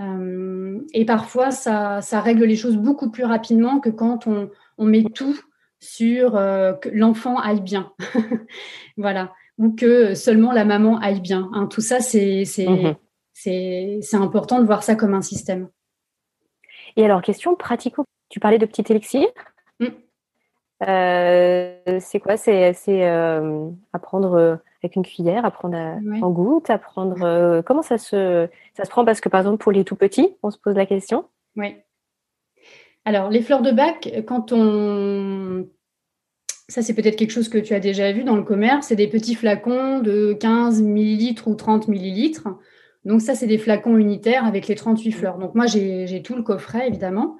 [0.00, 4.50] Euh, et parfois, ça, règle les choses beaucoup plus rapidement que quand on,
[4.84, 5.38] met tout
[5.78, 7.92] sur euh, que l'enfant aille bien.
[8.96, 11.50] voilà ou que seulement la maman aille bien.
[11.52, 11.66] Hein.
[11.66, 12.94] Tout ça, mhm.
[13.32, 15.68] c'est important de voir ça comme un système.
[16.96, 19.26] Et alors, question pratico, tu parlais de petit élixir
[19.80, 19.86] mm.
[20.88, 22.36] euh, c'est quoi?
[22.36, 27.62] C'est euh, apprendre euh, avec une cuillère, apprendre en goutte, apprendre.
[27.62, 29.04] comment ça se, ça se prend?
[29.04, 31.26] Parce que par exemple, pour les tout petits, on se pose la question.
[31.56, 31.76] Oui.
[33.04, 35.66] Alors, les fleurs de bac, quand on
[36.68, 38.86] ça, c'est peut-être quelque chose que tu as déjà vu dans le commerce.
[38.88, 42.48] C'est des petits flacons de 15 millilitres ou 30 millilitres.
[43.04, 45.38] Donc, ça, c'est des flacons unitaires avec les 38 fleurs.
[45.38, 47.36] Donc, moi, j'ai tout le coffret, évidemment.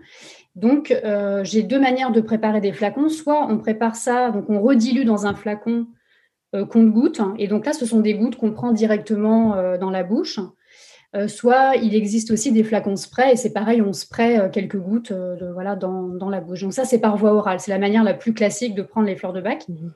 [0.55, 3.09] Donc, euh, j'ai deux manières de préparer des flacons.
[3.09, 5.87] Soit on prépare ça, donc on redilue dans un flacon
[6.55, 7.21] euh, goûte.
[7.39, 10.39] Et donc là, ce sont des gouttes qu'on prend directement euh, dans la bouche.
[11.15, 14.79] Euh, soit il existe aussi des flacons spray et c'est pareil, on spray euh, quelques
[14.79, 16.63] gouttes euh, de, voilà, dans, la bouche.
[16.63, 17.61] Donc ça, c'est par voie orale.
[17.61, 19.69] C'est la manière la plus classique de prendre les fleurs de bac.
[19.69, 19.93] Mhm.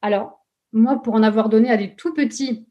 [0.00, 2.66] Alors, moi, pour en avoir donné à des tout petits,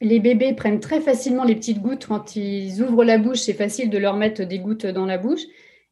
[0.00, 2.06] les bébés prennent très facilement les petites gouttes.
[2.06, 5.42] Quand ils ouvrent la bouche, c'est facile de leur mettre des gouttes dans la bouche.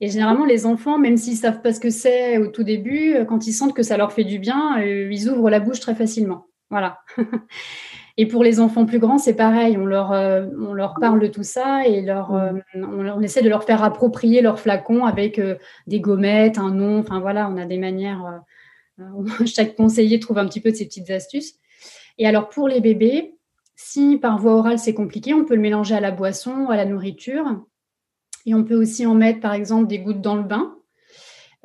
[0.01, 3.47] Et généralement, les enfants, même s'ils savent pas ce que c'est au tout début, quand
[3.47, 6.47] ils sentent que ça leur fait du bien, ils ouvrent la bouche très facilement.
[6.71, 6.99] Voilà.
[8.21, 9.79] Et pour les enfants plus grands, c'est pareil.
[9.79, 12.63] On leur, euh, on leur parle de tout ça et leur, mm.
[12.75, 15.57] euh, on, essaie de leur faire approprier leur flacon avec euh,
[15.87, 16.99] des gommettes, un nom.
[16.99, 18.43] Enfin voilà, on a des manières.
[19.47, 21.55] chaque conseiller trouve un petit peu de ces petites astuces.
[22.19, 23.39] Et alors pour les bébés,
[23.75, 26.85] si par voie orale c'est compliqué, on peut le mélanger à la boisson, à la
[26.85, 27.47] nourriture.
[28.45, 30.77] Et on peut aussi en mettre par exemple des gouttes dans le bain.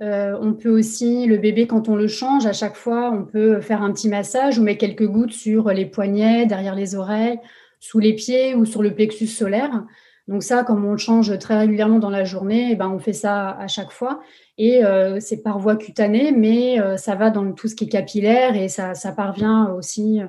[0.02, 3.62] Euh, on peut aussi, le bébé, quand on le change, à chaque fois, on peut
[3.62, 7.40] faire un petit massage ou mettre quelques gouttes sur les poignets, derrière les oreilles,
[7.80, 9.86] sous les pieds ou sur le plexus solaire.
[10.28, 13.14] Donc ça, comme on le change très régulièrement dans la journée, eh ben on fait
[13.14, 14.22] ça à chaque fois.
[14.58, 17.90] Et euh, c'est par voie cutanée, mais euh, ça va dans tout ce qui est
[17.90, 20.20] capillaire et ça, ça parvient aussi,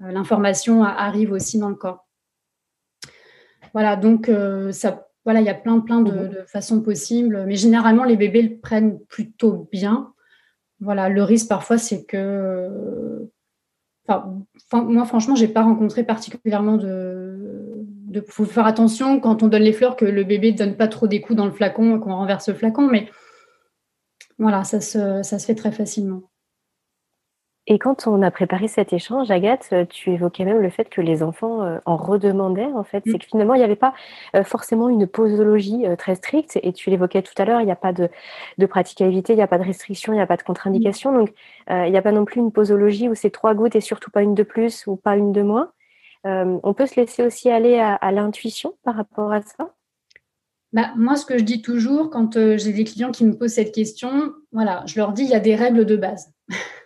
[0.00, 2.06] l'information arrive aussi dans le corps.
[3.72, 4.30] Voilà, donc
[4.70, 6.44] ça voilà, il y a plein, plein de, mhm.
[6.46, 7.44] façons possibles.
[7.46, 10.12] Mais généralement, les bébés le prennent plutôt bien.
[10.80, 13.28] Voilà, le risque parfois, c'est que.
[14.08, 17.38] Enfin, moi, franchement, j'ai pas rencontré particulièrement de.
[18.14, 20.88] Il faut faire attention quand on donne les fleurs que le bébé ne donne pas
[20.88, 22.88] trop des coups dans le flacon, qu'on renverse le flacon.
[22.88, 23.08] Mais
[24.38, 26.31] voilà, ça ça se fait très facilement.
[27.68, 31.00] Et quand on a préparé cet échange, Agathe, euh, tu évoquais même le fait que
[31.00, 32.72] les enfants euh, en redemandaient.
[32.74, 33.18] En fait, c'est mm.
[33.18, 33.94] que finalement, il n'y avait pas
[34.34, 36.58] euh, forcément une posologie très stricte.
[36.64, 38.08] Et tu l'évoquais tout à l'heure, il n'y a pas de,
[38.58, 40.42] de, pratique à éviter, il n'y a pas de restriction, il n'y a pas de
[40.42, 41.12] contre-indication.
[41.12, 41.32] Donc,
[41.70, 44.22] il n'y a pas non plus une posologie où c'est trois gouttes et surtout pas
[44.22, 45.70] une de plus ou pas une de moins.
[46.24, 49.70] on peut se laisser aussi aller à, l'intuition par rapport à ça?
[50.72, 53.74] Bah, moi, ce que je dis toujours quand j'ai des clients qui me posent cette
[53.74, 56.32] question, voilà, je leur dis il y a des règles de base.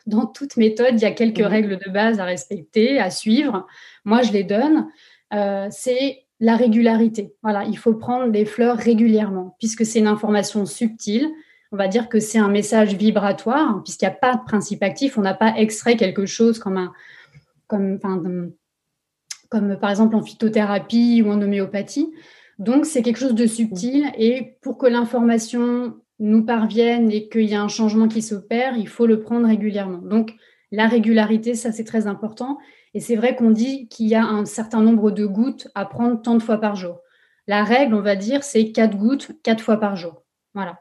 [0.06, 1.46] Dans toute méthode, il y a quelques mhm.
[1.46, 3.66] règles de base à respecter, à suivre.
[4.04, 4.88] Moi, je les donne.
[5.34, 7.34] Euh, c'est la régularité.
[7.42, 11.28] Voilà, il faut prendre les fleurs régulièrement, puisque c'est une information subtile.
[11.72, 15.18] On va dire que c'est un message vibratoire, puisqu'il n'y a pas de principe actif.
[15.18, 16.92] On n'a pas extrait quelque chose comme un,
[17.66, 17.98] comme,
[19.48, 22.12] comme par exemple en phytothérapie ou en homéopathie.
[22.58, 27.52] Donc, c'est quelque chose de subtil et pour que l'information nous parvienne et qu'il y
[27.52, 29.98] ait un changement qui s'opère, il faut le prendre régulièrement.
[29.98, 30.34] Donc,
[30.72, 32.58] la régularité, ça, c'est très important.
[32.94, 36.20] Et c'est vrai qu'on dit qu'il y a un certain nombre de gouttes à prendre
[36.20, 37.00] tant de fois par jour.
[37.46, 40.24] La règle, on va dire, c'est quatre gouttes quatre fois par jour.
[40.54, 40.80] Voilà.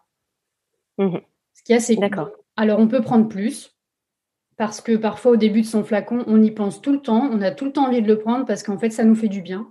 [0.98, 1.18] Mmh
[1.54, 2.32] Ce qu'il y a, c'est D'accord.
[2.56, 3.76] Alors, on peut prendre plus
[4.58, 7.30] parce que parfois, au début de son flacon, on y pense tout le temps.
[7.32, 9.28] On a tout le temps envie de le prendre parce qu'en fait, ça nous fait
[9.28, 9.70] du bien.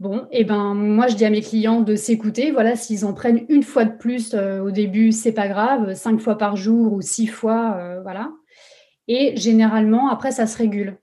[0.00, 2.50] Bon, et eh ben moi je dis à mes clients de s'écouter.
[2.50, 6.20] Voilà, s'ils en prennent une fois de plus euh, au début, c'est pas grave, cinq
[6.20, 8.32] fois par jour ou six fois, euh, voilà.
[9.06, 10.98] Et généralement, après, ça se régule.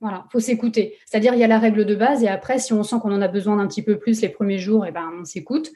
[0.00, 0.98] Voilà, faut s'écouter.
[1.06, 3.22] C'est-à-dire, il y a la règle de base, et après, si on sent qu'on en
[3.22, 5.70] a besoin d'un petit peu plus les premiers jours, et eh ben on s'écoute.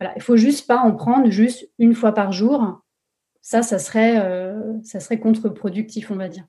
[0.00, 2.82] Voilà, il faut juste pas en prendre juste une fois par jour.
[3.40, 6.44] Ça, ça serait, euh, ça serait contre-productif, on va dire.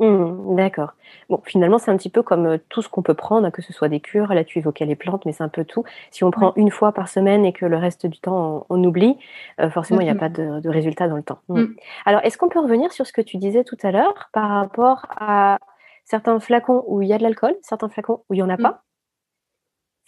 [0.00, 0.94] Mmh, d'accord.
[1.30, 3.72] Bon, finalement, c'est un petit peu comme euh, tout ce qu'on peut prendre, que ce
[3.72, 5.84] soit des cures, là tu évoquais les plantes, mais c'est un peu tout.
[6.10, 9.16] Si on prend une fois par semaine et que le reste du temps on, oublie,
[9.60, 11.38] euh, forcément il n'y a pas de, résultat dans le temps.
[11.48, 11.60] Mmh.
[11.60, 11.76] Mmh.
[12.06, 15.06] Alors, est-ce qu'on peut revenir sur ce que tu disais tout à l'heure par rapport
[15.10, 15.60] à
[16.04, 18.56] certains flacons où il y a de l'alcool, certains flacons où il n'y en a
[18.56, 18.82] pas?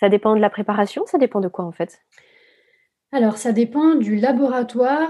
[0.01, 2.03] Ça dépend de la préparation, ça dépend de quoi en fait?
[3.13, 5.09] Alors, ça dépend du laboratoire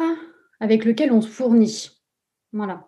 [0.60, 1.90] avec lequel on se fournit.
[2.52, 2.86] Voilà.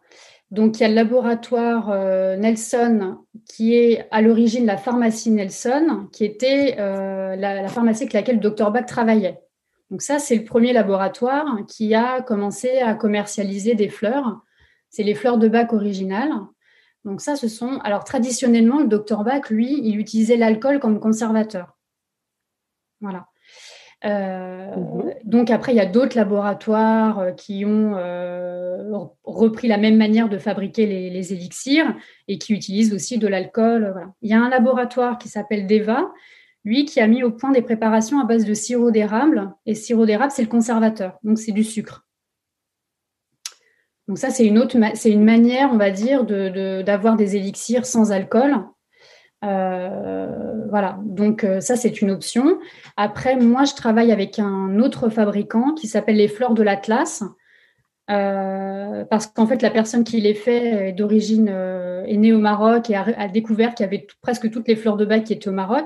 [0.50, 6.08] Donc, il y a le laboratoire euh, Nelson, qui est à l'origine la pharmacie Nelson,
[6.11, 9.42] qui était euh, la, pharmacie avec laquelle le Dr Bach travaillait.
[9.90, 14.40] Donc, ça, c'est le premier laboratoire qui a commencé à commercialiser des fleurs.
[14.88, 16.32] C'est les fleurs de Bach originales.
[17.04, 17.78] Donc, ça, ce sont.
[17.84, 21.76] Alors, traditionnellement, le Dr Bach, lui, il utilisait l'alcool comme conservateur.
[23.02, 23.28] Voilà.
[24.04, 25.14] Euh, mhm.
[25.24, 28.92] Donc après, il y a d'autres laboratoires euh, qui ont euh,
[29.24, 31.94] repris la même manière de fabriquer les, élixirs
[32.28, 33.94] et qui utilisent aussi de l'alcool.
[34.22, 36.12] Il y a un laboratoire qui s'appelle Deva,
[36.64, 39.52] lui qui a mis au point des préparations à base de sirop d'érable.
[39.66, 42.04] Et sirop d'érable, c'est le conservateur, donc c'est du sucre.
[44.06, 48.11] Donc ça, c'est une autre, c'est une manière, on va dire, d'avoir des élixirs sans
[48.11, 48.56] alcool
[49.44, 52.59] euh, voilà, donc euh, ça c'est une option.
[52.96, 57.22] Après, moi je travaille avec un autre fabricant qui s'appelle les Fleurs de l'Atlas.
[58.11, 62.88] Euh, parce qu'en fait, la personne qui les fait est d'origine, est née au Maroc
[62.90, 65.53] et a, découvert qu'il y avait presque toutes les fleurs de bac qui étaient au
[65.53, 65.85] Maroc.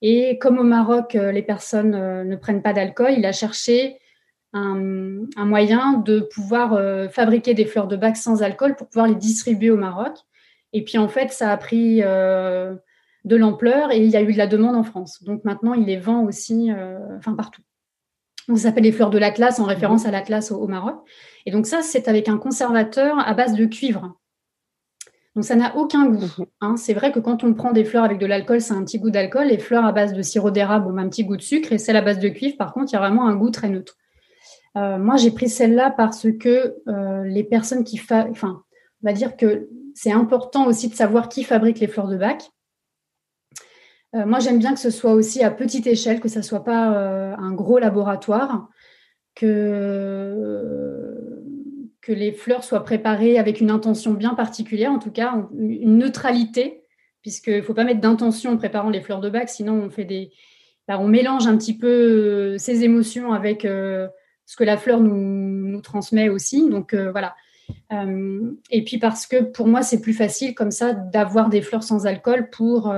[0.00, 3.98] Et comme au Maroc, les personnes ne prennent pas d'alcool, il a cherché
[4.52, 6.78] un, un moyen de pouvoir
[7.10, 10.12] fabriquer des fleurs de bac sans alcool pour pouvoir les distribuer au Maroc.
[10.72, 12.02] Et puis en fait, ça a pris
[13.24, 15.22] de l'ampleur et il y a eu de la demande en France.
[15.22, 17.62] Donc maintenant, il les vend aussi euh, enfin partout.
[18.48, 20.96] On s'appelle les fleurs de l'Atlas en référence à l'Atlas au, Maroc.
[21.46, 24.18] Et donc ça, c'est avec un conservateur à base de cuivre.
[25.34, 26.30] Donc ça n'a aucun goût.
[26.38, 26.46] Mhm.
[26.60, 26.76] Hein.
[26.76, 29.10] C'est vrai que quand on prend des fleurs avec de l'alcool, c'est un petit goût
[29.10, 29.46] d'alcool.
[29.46, 31.72] Les fleurs à base de sirop d'érable ont un petit goût de sucre.
[31.72, 33.70] Et celles à base de cuivre, par contre, il y a vraiment un goût très
[33.70, 33.96] neutre.
[34.76, 37.98] Euh, moi, j'ai pris celle-là parce que euh, les personnes qui...
[38.10, 38.62] Enfin,
[39.02, 42.50] on va dire que c'est important aussi de savoir qui fabrique les fleurs de bac.
[44.14, 46.64] Euh, moi, j'aime bien que ce soit aussi à petite échelle, que ce ne soit
[46.64, 48.68] pas euh, un gros laboratoire,
[49.34, 50.34] que,
[52.00, 56.84] que les fleurs soient préparées avec une intention bien particulière, en tout cas une neutralité,
[57.22, 60.04] puisqu'il ne faut pas mettre d'intention en préparant les fleurs de bac, sinon on fait
[60.04, 60.30] des,
[60.86, 65.16] bah, on mélange un petit peu euh, ses émotions avec ce que la fleur nous,
[65.16, 66.68] nous transmet aussi.
[66.70, 67.34] Donc voilà.
[67.90, 72.06] et puis parce que pour moi, c'est plus facile comme ça d'avoir des fleurs sans
[72.06, 72.94] alcool pour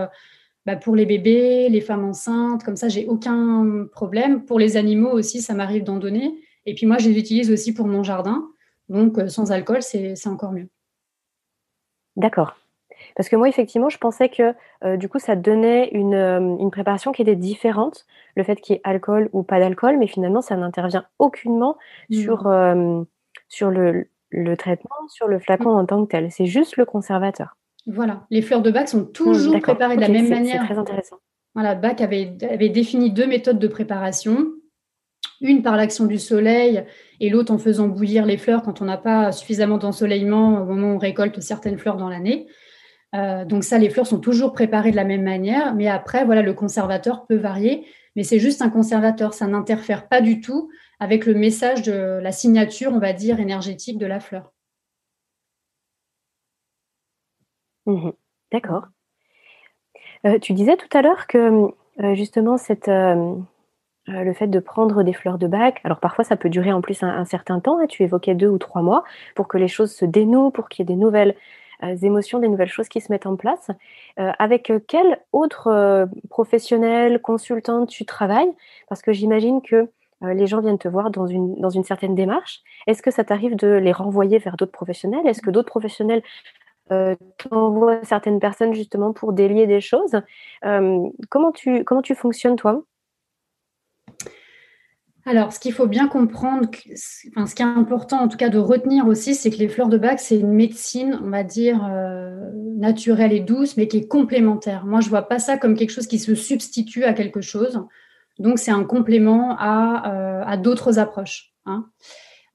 [0.67, 4.45] bah, pour les bébés, les femmes enceintes, comme ça, j'ai aucun problème.
[4.45, 6.35] Pour les animaux aussi, ça m'arrive d'en donner.
[6.67, 8.49] Et puis moi, je les utilise aussi pour mon jardin.
[8.89, 10.69] Donc, euh, sans alcool, c'est encore mieux.
[12.17, 12.57] D'accord.
[13.15, 17.13] Parce que moi, effectivement, je pensais que euh, du coup, ça donnait euh, une, préparation
[17.13, 20.57] qui était différente, le fait qu'il y ait alcool ou pas d'alcool, mais finalement, ça
[20.57, 21.77] n'intervient aucunement
[22.11, 22.51] sur,
[23.49, 24.09] sur le,
[24.57, 26.33] traitement, sur le flacon en tant que tel.
[26.33, 27.57] C'est juste le conservateur.
[27.87, 30.63] Voilà, les fleurs de Bach sont toujours préparées de la même manière.
[30.63, 31.17] C'est très intéressant.
[31.55, 32.27] Voilà, Bach avait,
[32.69, 34.49] défini deux méthodes de préparation,
[35.41, 36.85] une par l'action du soleil
[37.21, 40.93] et l'autre en faisant bouillir les fleurs quand on n'a pas suffisamment d'ensoleillement au moment
[40.93, 42.47] où on récolte certaines fleurs dans l'année.
[43.15, 46.43] Euh, donc ça, les fleurs sont toujours préparées de la même manière, mais après, voilà,
[46.43, 50.69] le conservateur peut varier, mais c'est juste un conservateur, ça n'interfère pas du tout
[50.99, 54.53] avec le message de la signature, on va dire, énergétique de la fleur.
[57.87, 58.11] Mmh
[58.53, 58.87] D'accord.
[60.41, 61.69] tu disais tout à l'heure que
[62.15, 62.89] justement cette
[64.09, 65.81] euh, le fait de prendre des fleurs de bac.
[65.83, 67.87] Alors parfois ça peut durer en plus un, certain temps, hein.
[67.89, 69.03] tu évoquais deux ou trois mois,
[69.35, 71.35] pour que les choses se dénouent, pour qu'il y ait des nouvelles
[71.83, 73.71] euh, émotions, des nouvelles choses qui se mettent en place.
[74.21, 78.53] Euh, avec quel autre professionnel, consultante tu travailles?
[78.89, 79.91] Parce que j'imagine que
[80.23, 82.63] les gens viennent te voir dans une, dans une certaine démarche.
[82.87, 85.27] Est-ce que ça t'arrive de les renvoyer vers d'autres professionnels?
[85.27, 86.23] Est-ce que d'autres professionnels
[87.39, 90.21] t'envoient certaines personnes justement pour délier des choses
[90.63, 92.83] comment, tu, comment tu fonctionnes toi?
[95.29, 96.69] Alors, ce qu'il faut bien comprendre,
[97.31, 99.89] enfin, ce qui est important en tout cas de retenir aussi, c'est que les fleurs
[99.89, 104.07] de bac, c'est une médecine, on va dire, euh, naturelle et douce, mais qui est
[104.07, 104.87] complémentaire.
[104.87, 107.85] Moi, je ne vois pas ça comme quelque chose qui se substitue à quelque chose.
[108.39, 111.53] Donc, c'est un complément à, euh, d'autres approches.
[111.65, 111.87] Hein.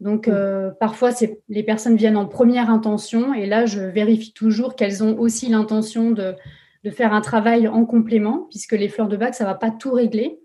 [0.01, 1.11] Donc, euh, parfois,
[1.47, 6.09] les personnes viennent en première intention, et là, je vérifie toujours qu'elles ont aussi l'intention
[6.09, 6.33] de,
[6.83, 9.69] de faire un travail en complément, puisque les fleurs de bac, ça ne va pas
[9.69, 10.39] tout régler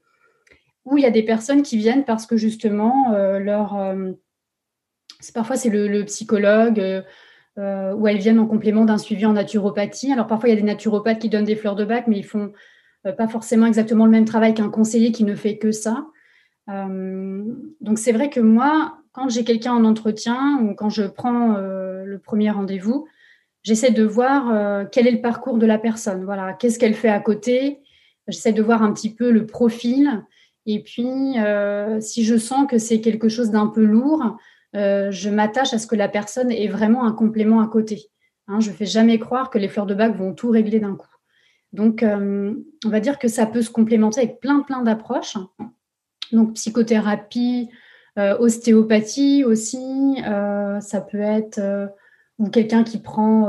[0.84, 4.12] ou il y a des personnes qui viennent parce que justement, euh, leur, euh,
[5.34, 6.80] parfois c'est le, psychologue,
[7.56, 10.12] ou elles viennent en complément d'un suivi en naturopathie.
[10.12, 12.24] Alors parfois il y a des naturopathes qui donnent des fleurs de bac, mais ils
[12.24, 12.52] font
[13.02, 16.06] pas forcément exactement le même travail qu'un conseiller qui ne fait que ça.
[16.68, 22.18] donc c'est vrai que moi, quand j'ai quelqu'un en entretien ou quand je prends le
[22.22, 23.08] premier rendez-vous,
[23.62, 26.24] j'essaie de voir quel est le parcours de la personne.
[26.24, 27.80] Voilà, qu'est-ce qu'elle fait à côté.
[28.28, 30.22] J'essaie de voir un petit peu le profil.
[30.66, 34.36] Et puis, euh, si je sens que c'est quelque chose d'un peu lourd,
[34.74, 38.10] euh, je m'attache à ce que la personne ait vraiment un complément à côté.
[38.48, 40.96] Hein, je ne fais jamais croire que les fleurs de bac vont tout régler d'un
[40.96, 41.08] coup.
[41.72, 45.36] Donc, euh, on va dire que ça peut se complémenter avec plein, plein d'approches.
[46.32, 47.70] Donc, psychothérapie,
[48.16, 51.60] ostéopathie aussi, ça peut être
[52.38, 53.48] ou quelqu'un qui prend,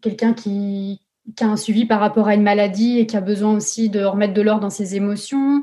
[0.00, 1.00] quelqu'un qui,
[1.36, 4.04] qui a un suivi par rapport à une maladie et qui a besoin aussi de
[4.04, 5.62] remettre de l'ordre dans ses émotions.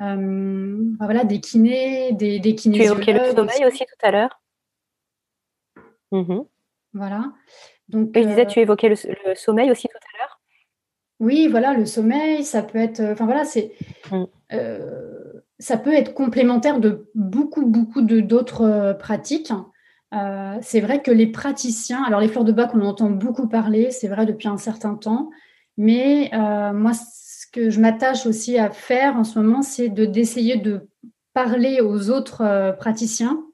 [0.00, 3.04] Euh, voilà, des kinés, des, des kinésiologues.
[3.04, 4.40] Tu évoquais le sommeil aussi, tout à l'heure?
[6.10, 6.44] Mhm.
[6.94, 7.32] Voilà.
[7.88, 10.40] Donc, je disais, tu évoquais le, sommeil aussi tout à l'heure?
[11.20, 13.00] Oui, voilà, le sommeil, ça peut être.
[13.00, 13.72] Enfin voilà, c'est.
[14.10, 14.24] Mm.
[14.52, 15.13] Euh,
[15.58, 19.52] ça peut être complémentaire de beaucoup, beaucoup d'autres euh, pratiques.
[20.12, 23.48] Euh, c'est vrai que les praticiens, alors les fleurs de bac, on en entend beaucoup
[23.48, 25.30] parler, c'est vrai depuis un certain temps,
[25.76, 30.04] mais euh, moi, ce que je m'attache aussi à faire en ce moment, c'est de
[30.04, 30.88] d'essayer de
[31.32, 33.44] parler aux autres praticiens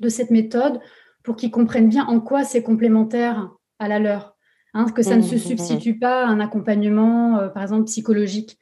[0.00, 0.80] de cette méthode
[1.22, 4.34] pour qu'ils comprennent bien en quoi c'est complémentaire à la leur,
[4.72, 5.40] hein, que ça ne se mmh, mmh, mmh.
[5.40, 8.58] substitue pas à un accompagnement, par exemple, psychologique,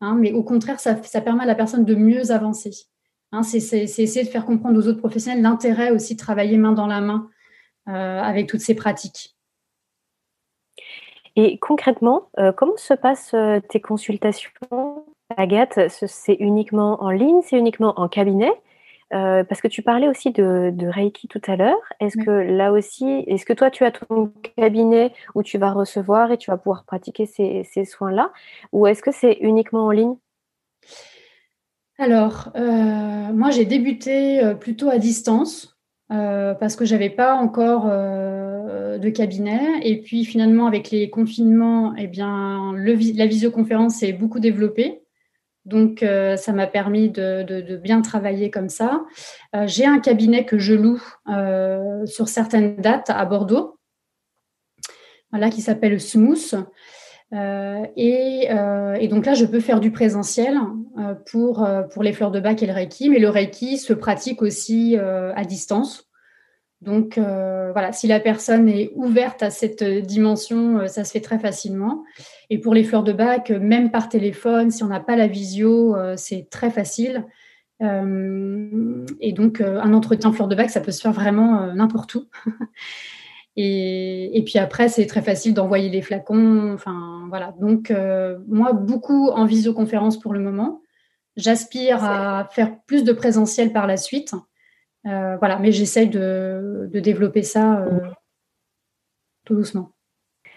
[0.00, 2.72] hein, mais au contraire, ça permet à la personne de mieux avancer.
[3.32, 6.86] Hein, c'est essayer de faire comprendre aux autres professionnels l'intérêt aussi de travailler main dans
[6.86, 7.28] la main
[7.88, 9.36] euh, avec toutes ces pratiques.
[11.36, 15.04] Et concrètement, euh, comment se passent euh, tes consultations,
[15.36, 15.78] Agathe?
[15.88, 18.52] C'est uniquement en ligne, c'est uniquement en cabinet?
[19.10, 21.80] Parce que tu parlais aussi de, Reiki tout à l'heure.
[22.00, 26.32] Est-ce que là aussi, est-ce que toi tu as ton cabinet où tu vas recevoir
[26.32, 28.32] et tu vas pouvoir pratiquer ces soins-là?
[28.72, 30.16] Ou est-ce que c'est uniquement en ligne?
[31.98, 35.76] Alors, euh, moi, j'ai débuté euh, plutôt à distance
[36.12, 39.80] euh, parce que j'avais pas encore de cabinet.
[39.82, 45.02] Et puis, finalement, avec les confinements, eh bien, la visioconférence s'est beaucoup développée.
[45.68, 46.04] Donc,
[46.36, 49.04] ça m'a permis de, bien travailler comme ça.
[49.66, 51.02] j'ai un cabinet que je loue
[52.06, 53.78] sur certaines dates à Bordeaux,
[55.50, 56.54] qui s'appelle Smooth.
[57.34, 60.58] Euh, euh, et, donc là, je peux faire du présentiel
[60.98, 64.42] euh, pour, pour les fleurs de bac et le Reiki, mais le Reiki se pratique
[64.42, 66.07] aussi à distance.
[66.80, 72.04] Donc voilà, si la personne est ouverte à cette dimension, ça se fait très facilement.
[72.50, 75.96] Et pour les fleurs de bac, même par téléphone, si on n'a pas la visio,
[76.16, 77.24] c'est très facile.
[77.80, 82.24] et donc un entretien fleurs de bac, ça peut se faire vraiment n'importe où.
[83.60, 86.72] Et, puis après, c'est très facile d'envoyer les flacons.
[86.72, 87.52] Enfin, voilà.
[87.60, 90.80] Donc, euh, moi, beaucoup en visioconférence pour le moment.
[91.36, 94.32] J'aspire à faire plus de présentiel par la suite.
[95.08, 98.00] Euh, voilà, mais j'essaye de, développer ça euh,
[99.44, 99.92] tout doucement.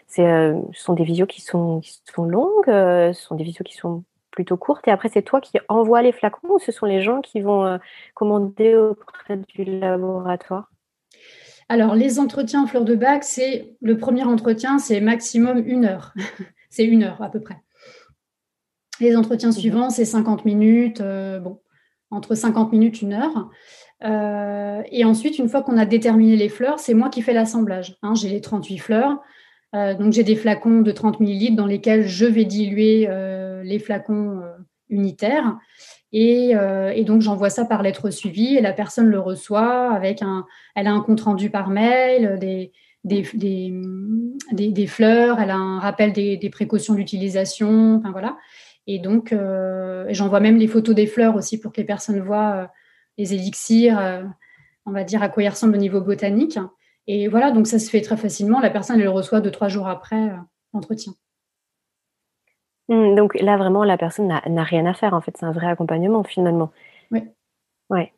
[0.07, 4.03] ce sont des visios qui sont, qui sont longues, ce sont des visios qui sont
[4.31, 4.87] plutôt courtes.
[4.87, 7.79] Et après, c'est toi qui envoies les flacons ou ce sont les gens qui vont
[8.13, 10.71] commander auprès du laboratoire?
[11.71, 16.13] Alors, les entretiens en fleur de bac, c'est le premier entretien, c'est maximum une heure.
[16.69, 17.55] c'est une heure à peu près.
[18.99, 21.61] Les entretiens suivants, c'est 50 minutes, euh, bon,
[22.09, 23.49] entre 50 minutes, une heure.
[24.03, 27.97] Euh, et ensuite, une fois qu'on a déterminé les fleurs, c'est moi qui fais l'assemblage.
[28.01, 28.13] Hein.
[28.15, 29.19] J'ai les 38 fleurs.
[29.73, 33.07] donc j'ai des flacons de 30 ml dans lesquels je vais diluer
[33.63, 34.41] les flacons
[34.89, 35.57] unitaires.
[36.11, 36.53] Et,
[37.05, 40.45] donc j'envoie ça par lettre suivie et la personne le reçoit avec un,
[40.75, 42.37] elle a un compte rendu par mail,
[43.03, 43.27] des,
[44.87, 48.37] fleurs, elle a un rappel des, précautions d'utilisation, voilà.
[48.87, 52.55] Et donc, euh, j'envoie même les photos des fleurs aussi pour que les personnes voient
[52.55, 52.65] euh,
[53.21, 54.23] les élixirs, euh,
[54.85, 56.59] on va dire à quoi ils ressemblent au niveau botanique.
[57.07, 58.59] Et voilà, donc ça se fait très facilement.
[58.59, 60.31] La personne, elle le reçoit deux, trois jours après
[60.73, 61.13] l'entretien.
[62.89, 65.35] Mmh, donc là, vraiment, la personne n'a rien à faire, en fait.
[65.37, 66.71] C'est un vrai accompagnement, finalement.
[67.11, 67.23] Oui.
[67.89, 68.13] Ouais.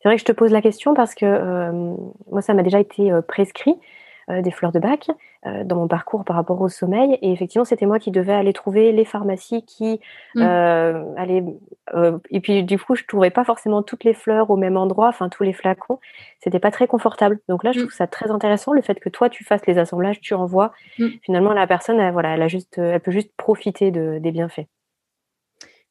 [0.00, 1.70] C'est vrai que je te pose la question parce que
[2.30, 3.76] moi, ça m'a déjà été prescrit.
[4.30, 5.08] Euh, des fleurs de bac
[5.46, 7.18] euh, dans mon parcours par rapport au sommeil.
[7.22, 10.00] Et effectivement, c'était moi qui devais aller trouver les pharmacies qui
[10.34, 10.42] mmh.
[10.42, 11.42] euh, allaient.
[12.30, 15.30] et puis, du coup, je trouvais pas forcément toutes les fleurs au même endroit, enfin,
[15.30, 15.98] tous les flacons.
[16.40, 17.40] C'était pas très confortable.
[17.48, 17.82] Donc là, je mmh.
[17.84, 20.72] trouve ça très intéressant le fait que toi, tu fasses les assemblages, tu envoies.
[20.98, 21.06] Mmh.
[21.22, 24.66] Finalement, la personne, elle, voilà, elle, a juste, elle peut juste profiter de, des bienfaits.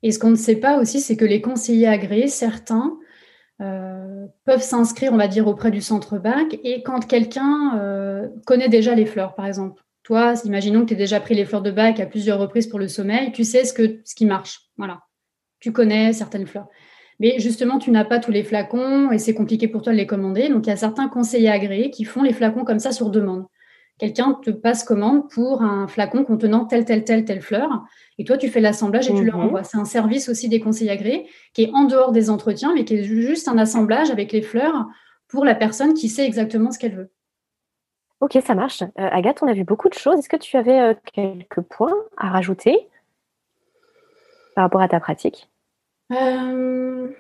[0.03, 2.99] Et ce qu'on ne sait pas aussi, c'est que les conseillers agréés, certains,
[3.61, 6.59] euh, peuvent s'inscrire, on va dire, auprès du centre bac.
[6.63, 10.97] Et quand quelqu'un euh, connaît déjà les fleurs, par exemple, toi, imaginons que tu aies
[10.97, 13.73] déjà pris les fleurs de bac à plusieurs reprises pour le sommeil, tu sais ce,
[13.73, 14.61] que, ce qui marche.
[14.77, 15.01] Voilà.
[15.59, 16.67] Tu connais certaines fleurs.
[17.19, 20.05] Mais justement, tu n'as pas tous les flacons et c'est compliqué pour toi de les
[20.05, 20.49] commander.
[20.49, 23.47] Donc, il y a certains conseillers agréés qui font les flacons comme ça sur demande
[23.97, 27.83] quelqu'un te passe commande pour un flacon contenant telle, telle, telle, telle fleur.
[28.17, 29.39] Et toi, tu fais l'assemblage et tu le mhm.
[29.39, 29.63] renvoies.
[29.63, 32.95] C'est un service aussi des conseils agréés qui est en dehors des entretiens, mais qui
[32.95, 34.87] est juste un assemblage avec les fleurs
[35.27, 37.11] pour la personne qui sait exactement ce qu'elle veut.
[38.19, 38.81] Ok, ça marche.
[38.81, 40.17] Euh, Agathe, on a vu beaucoup de choses.
[40.17, 42.87] Est-ce que tu avais euh, quelques points à rajouter
[44.55, 45.49] par rapport à ta pratique?
[46.11, 47.11] Euh,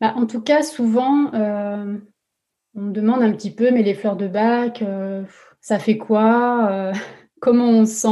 [0.00, 1.32] bah, En tout cas, souvent,
[2.74, 5.22] on me demande un petit peu, mais les fleurs de bac, euh,
[5.60, 6.92] ça fait quoi euh,
[7.40, 8.08] Comment on sent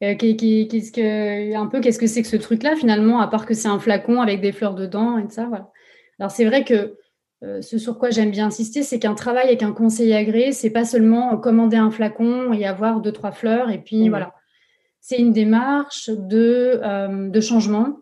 [0.00, 3.54] euh, qu'est-ce que, un peu, qu'est-ce que c'est que ce truc-là finalement, à part que
[3.54, 5.70] c'est un flacon avec des fleurs dedans et ça, voilà.
[6.20, 6.96] Alors c'est vrai que
[7.60, 10.84] ce sur quoi j'aime bien insister, c'est qu'un travail avec un conseiller agréé, c'est pas
[10.84, 14.08] seulement commander un flacon et avoir deux trois fleurs et puis mmh.
[14.08, 14.34] voilà.
[15.00, 16.80] C'est une démarche de,
[17.28, 17.98] de changement,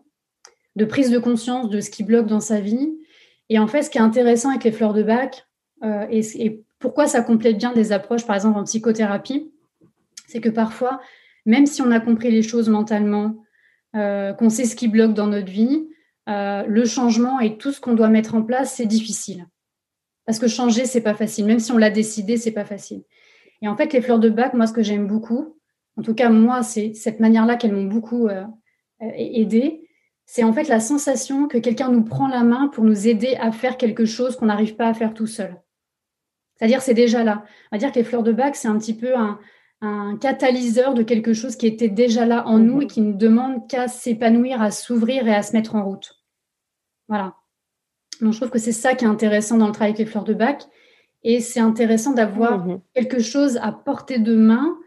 [0.77, 2.93] de prise de conscience de ce qui bloque dans sa vie
[3.49, 5.45] et en fait, ce qui est intéressant avec les fleurs de bac,
[5.83, 9.53] euh, et, pourquoi ça complète bien des approches, par exemple en psychothérapie,
[10.27, 10.99] c'est que parfois,
[11.45, 13.37] même si on a compris les choses mentalement,
[13.95, 15.87] euh, qu'on sait ce qui bloque dans notre vie,
[16.27, 19.47] euh, le changement et tout ce qu'on doit mettre en place, c'est difficile.
[20.25, 21.45] Parce que changer, c'est pas facile.
[21.45, 23.03] Même si on l'a décidé, c'est pas facile.
[23.61, 25.57] Et en fait, les fleurs de bac, moi, ce que j'aime beaucoup,
[25.95, 28.27] en tout cas, moi, c'est cette manière-là qu'elles m'ont beaucoup
[28.99, 29.82] aidé,
[30.33, 33.51] c'est en fait la sensation que quelqu'un nous prend la main pour nous aider à
[33.51, 35.61] faire quelque chose qu'on n'arrive pas à faire tout seul.
[36.55, 37.45] C'est-à-dire, c'est déjà là.
[37.71, 39.37] On va dire que les fleurs de bac, c'est un petit peu un,
[40.19, 43.87] catalyseur de quelque chose qui était déjà là en nous et qui ne demande qu'à
[43.87, 46.23] s'épanouir, à s'ouvrir et à se mettre en route.
[47.07, 47.35] Voilà.
[48.19, 50.23] Donc, je trouve que c'est ça qui est intéressant dans le travail avec les fleurs
[50.23, 50.63] de bac.
[51.21, 54.79] Et c'est intéressant d'avoir mmh quelque chose à portée de main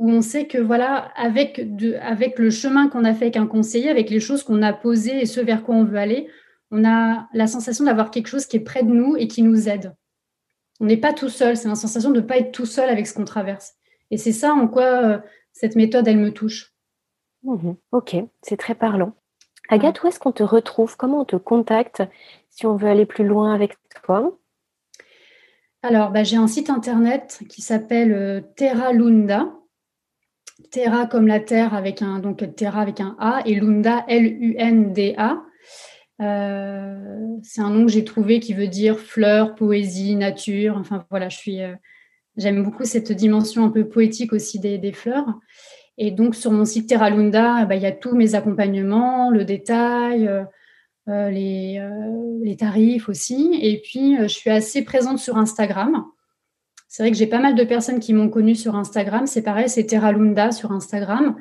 [0.00, 1.60] où on sait que voilà, avec,
[2.00, 5.20] avec le chemin qu'on a fait avec un conseiller, avec les choses qu'on a posées
[5.20, 6.26] et ce vers quoi on veut aller,
[6.70, 9.68] on a la sensation d'avoir quelque chose qui est près de nous et qui nous
[9.68, 9.94] aide.
[10.80, 13.06] On n'est pas tout seul, c'est la sensation de ne pas être tout seul avec
[13.06, 13.74] ce qu'on traverse.
[14.10, 15.18] Et c'est ça en quoi euh,
[15.52, 16.74] cette méthode, elle me touche.
[17.42, 17.76] Mhm.
[17.92, 19.12] ok, c'est très parlant.
[19.68, 20.96] Agathe, où est-ce qu'on te retrouve?
[20.96, 22.02] Comment on te contacte
[22.48, 24.34] si on veut aller plus loin avec toi?
[25.82, 29.59] Alors, bah, j'ai un site internet qui s'appelle euh, Terra Lunda.
[30.70, 35.42] Terra comme la terre avec un donc Terra avec un A et Lunda L-U-N-D-A.
[36.20, 40.76] Euh, c'est un nom que j'ai trouvé qui veut dire fleur, poésie, nature.
[40.76, 41.74] Enfin voilà, je suis, euh,
[42.36, 45.38] j'aime beaucoup cette dimension un peu poétique aussi des, fleurs.
[45.98, 49.44] Et donc sur mon site Terra Lunda, bah, il y a tous mes accompagnements, le
[49.44, 51.82] détail, euh, les,
[52.42, 53.58] les, tarifs aussi.
[53.62, 56.04] Et puis je suis assez présente sur Instagram.
[56.90, 59.28] C'est vrai que j'ai pas mal de personnes qui m'ont connue sur Instagram.
[59.28, 61.36] C'est pareil, c'est Terralunda sur Instagram.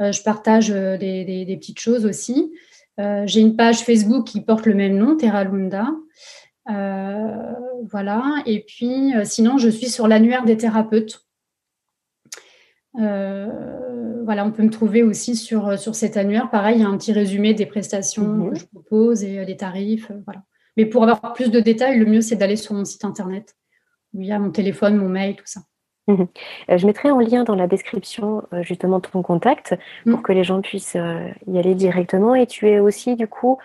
[0.00, 2.54] Euh, je partage euh, des, petites choses aussi.
[2.98, 5.90] Euh, j'ai une page Facebook qui porte le même nom, Terralunda.
[6.66, 8.42] voilà.
[8.46, 11.26] Et puis, sinon, je suis sur l'annuaire des thérapeutes.
[12.94, 16.48] voilà, on peut me trouver aussi sur, sur cet annuaire.
[16.48, 20.10] Pareil, il y a un petit résumé des prestations que je propose et des tarifs.
[20.24, 20.42] voilà.
[20.78, 23.54] Mais pour avoir plus de détails, le mieux, c'est d'aller sur mon site internet
[24.14, 25.60] via mon téléphone, mon mail, tout ça.
[26.08, 26.28] Mhm.
[26.70, 30.22] Euh, je mettrai en lien dans la description euh, justement ton contact pour mm.
[30.22, 32.34] que les gens puissent euh, y aller directement.
[32.34, 33.58] Et tu es aussi, du coup,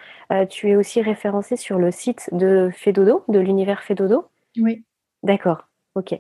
[0.50, 4.26] tu es aussi référencé sur le site de Fedodo, de l'univers Fedodo
[4.58, 4.86] Oui.
[5.24, 6.20] D'accord, ok.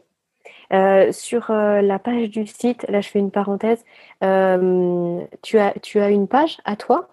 [1.12, 3.86] sur la page du site, là je fais une parenthèse,
[4.22, 7.08] tu, as, tu as une page à toi?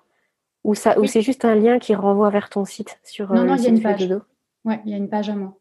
[0.64, 3.54] Ou, ça, ou c'est juste un lien qui renvoie vers ton site sur Non, non,
[3.54, 4.08] il y a une page.
[4.64, 5.56] Oui, il y a une page à moi.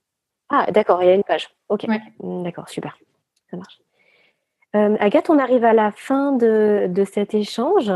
[0.49, 1.49] Ah, d'accord, il y a une page.
[1.69, 2.97] Ok, mm, d'accord, super.
[3.49, 3.79] Ça marche.
[4.73, 7.91] Agathe, on arrive à la fin de, de cet échange.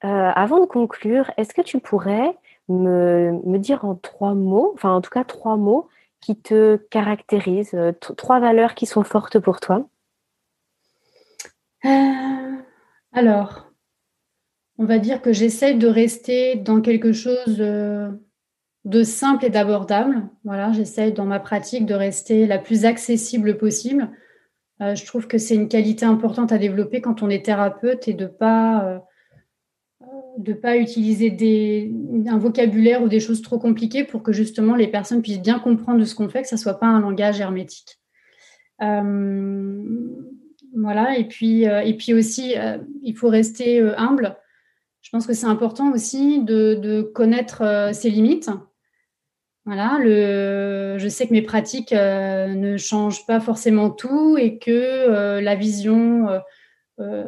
[0.00, 2.34] avant de conclure, est-ce que tu pourrais
[2.70, 5.88] me, me, dire en trois mots, enfin en tout cas trois mots,
[6.22, 7.76] qui te caractérisent,
[8.16, 9.86] trois valeurs qui sont fortes pour toi?
[13.12, 13.72] Alors,
[14.78, 17.62] on va dire que j'essaie de rester dans quelque chose
[18.84, 20.28] de simple et d'abordable.
[20.44, 24.10] Voilà, j'essaie dans ma pratique de rester la plus accessible possible.
[24.80, 28.14] Euh, je trouve que c'est une qualité importante à développer quand on est thérapeute et
[28.14, 28.98] de pas euh,
[30.38, 31.92] de pas utiliser des,
[32.26, 36.00] un vocabulaire ou des choses trop compliquées pour que justement les personnes puissent bien comprendre
[36.00, 38.00] de ce qu'on fait, que ça soit pas un langage hermétique.
[38.82, 39.84] Euh,
[40.74, 42.54] voilà, et puis, et puis aussi,
[43.02, 44.38] il faut rester humble.
[45.02, 48.48] Je pense que c'est important aussi de, de connaître ses limites
[49.64, 54.70] voilà, le, je sais que mes pratiques euh, ne changent pas forcément tout et que
[54.70, 56.26] euh, la vision
[56.98, 57.24] euh,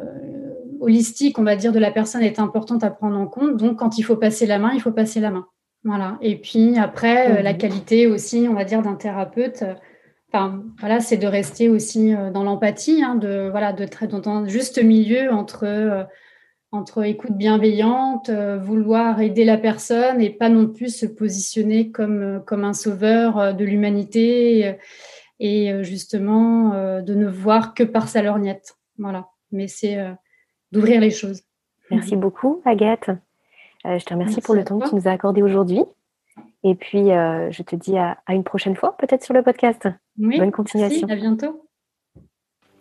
[0.81, 3.55] holistique, on va dire, de la personne est importante à prendre en compte.
[3.55, 5.47] Donc, quand il faut passer la main, il faut passer la main.
[5.85, 6.17] Voilà.
[6.21, 7.57] Et puis après, la mhm.
[7.57, 9.63] qualité aussi, on va dire, d'un thérapeute.
[10.27, 14.45] Enfin, voilà, c'est de rester aussi dans l'empathie, hein, de voilà, de très dans un
[14.45, 16.07] juste milieu entre
[16.75, 22.21] entre écoute bienveillante, euh, vouloir aider la personne et pas non plus se positionner comme,
[22.21, 24.75] euh, comme un sauveur euh, de l'humanité
[25.39, 28.77] et justement de ne voir que par sa lorgnette.
[28.97, 29.27] Voilà.
[29.51, 29.97] Mais c'est
[30.71, 31.41] d'ouvrir les choses.
[31.91, 33.09] Merci beaucoup, Agathe.
[33.83, 35.81] je te remercie pour le temps que tu nous as accordé aujourd'hui.
[36.63, 39.89] Et puis, je te dis à, une prochaine fois, peut-être sur le podcast.
[40.15, 41.05] Bonne continuation.
[41.09, 41.64] à bientôt.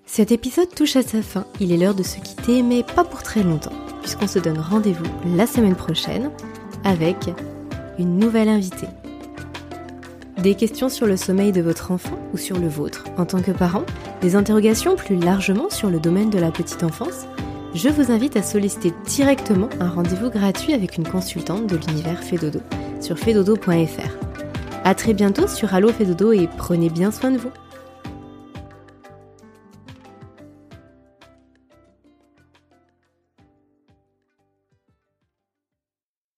[0.06, 1.46] Cet épisode touche à sa fin.
[1.60, 5.04] Il est l'heure de se quitter, mais pas pour très longtemps, puisqu'on se donne rendez-vous
[5.36, 6.30] la semaine prochaine
[6.84, 7.16] avec
[7.98, 8.88] une nouvelle invitée.
[10.38, 13.50] Des questions sur le sommeil de votre enfant ou sur le vôtre en tant que
[13.50, 13.84] parent,
[14.20, 17.26] des interrogations plus largement sur le domaine de la petite enfance,
[17.74, 22.60] je vous invite à solliciter directement un rendez-vous gratuit avec une consultante de l'univers Fedodo
[23.00, 24.10] sur fedodo.fr.
[24.84, 27.50] A très bientôt sur Allo Fedodo et prenez bien soin de vous.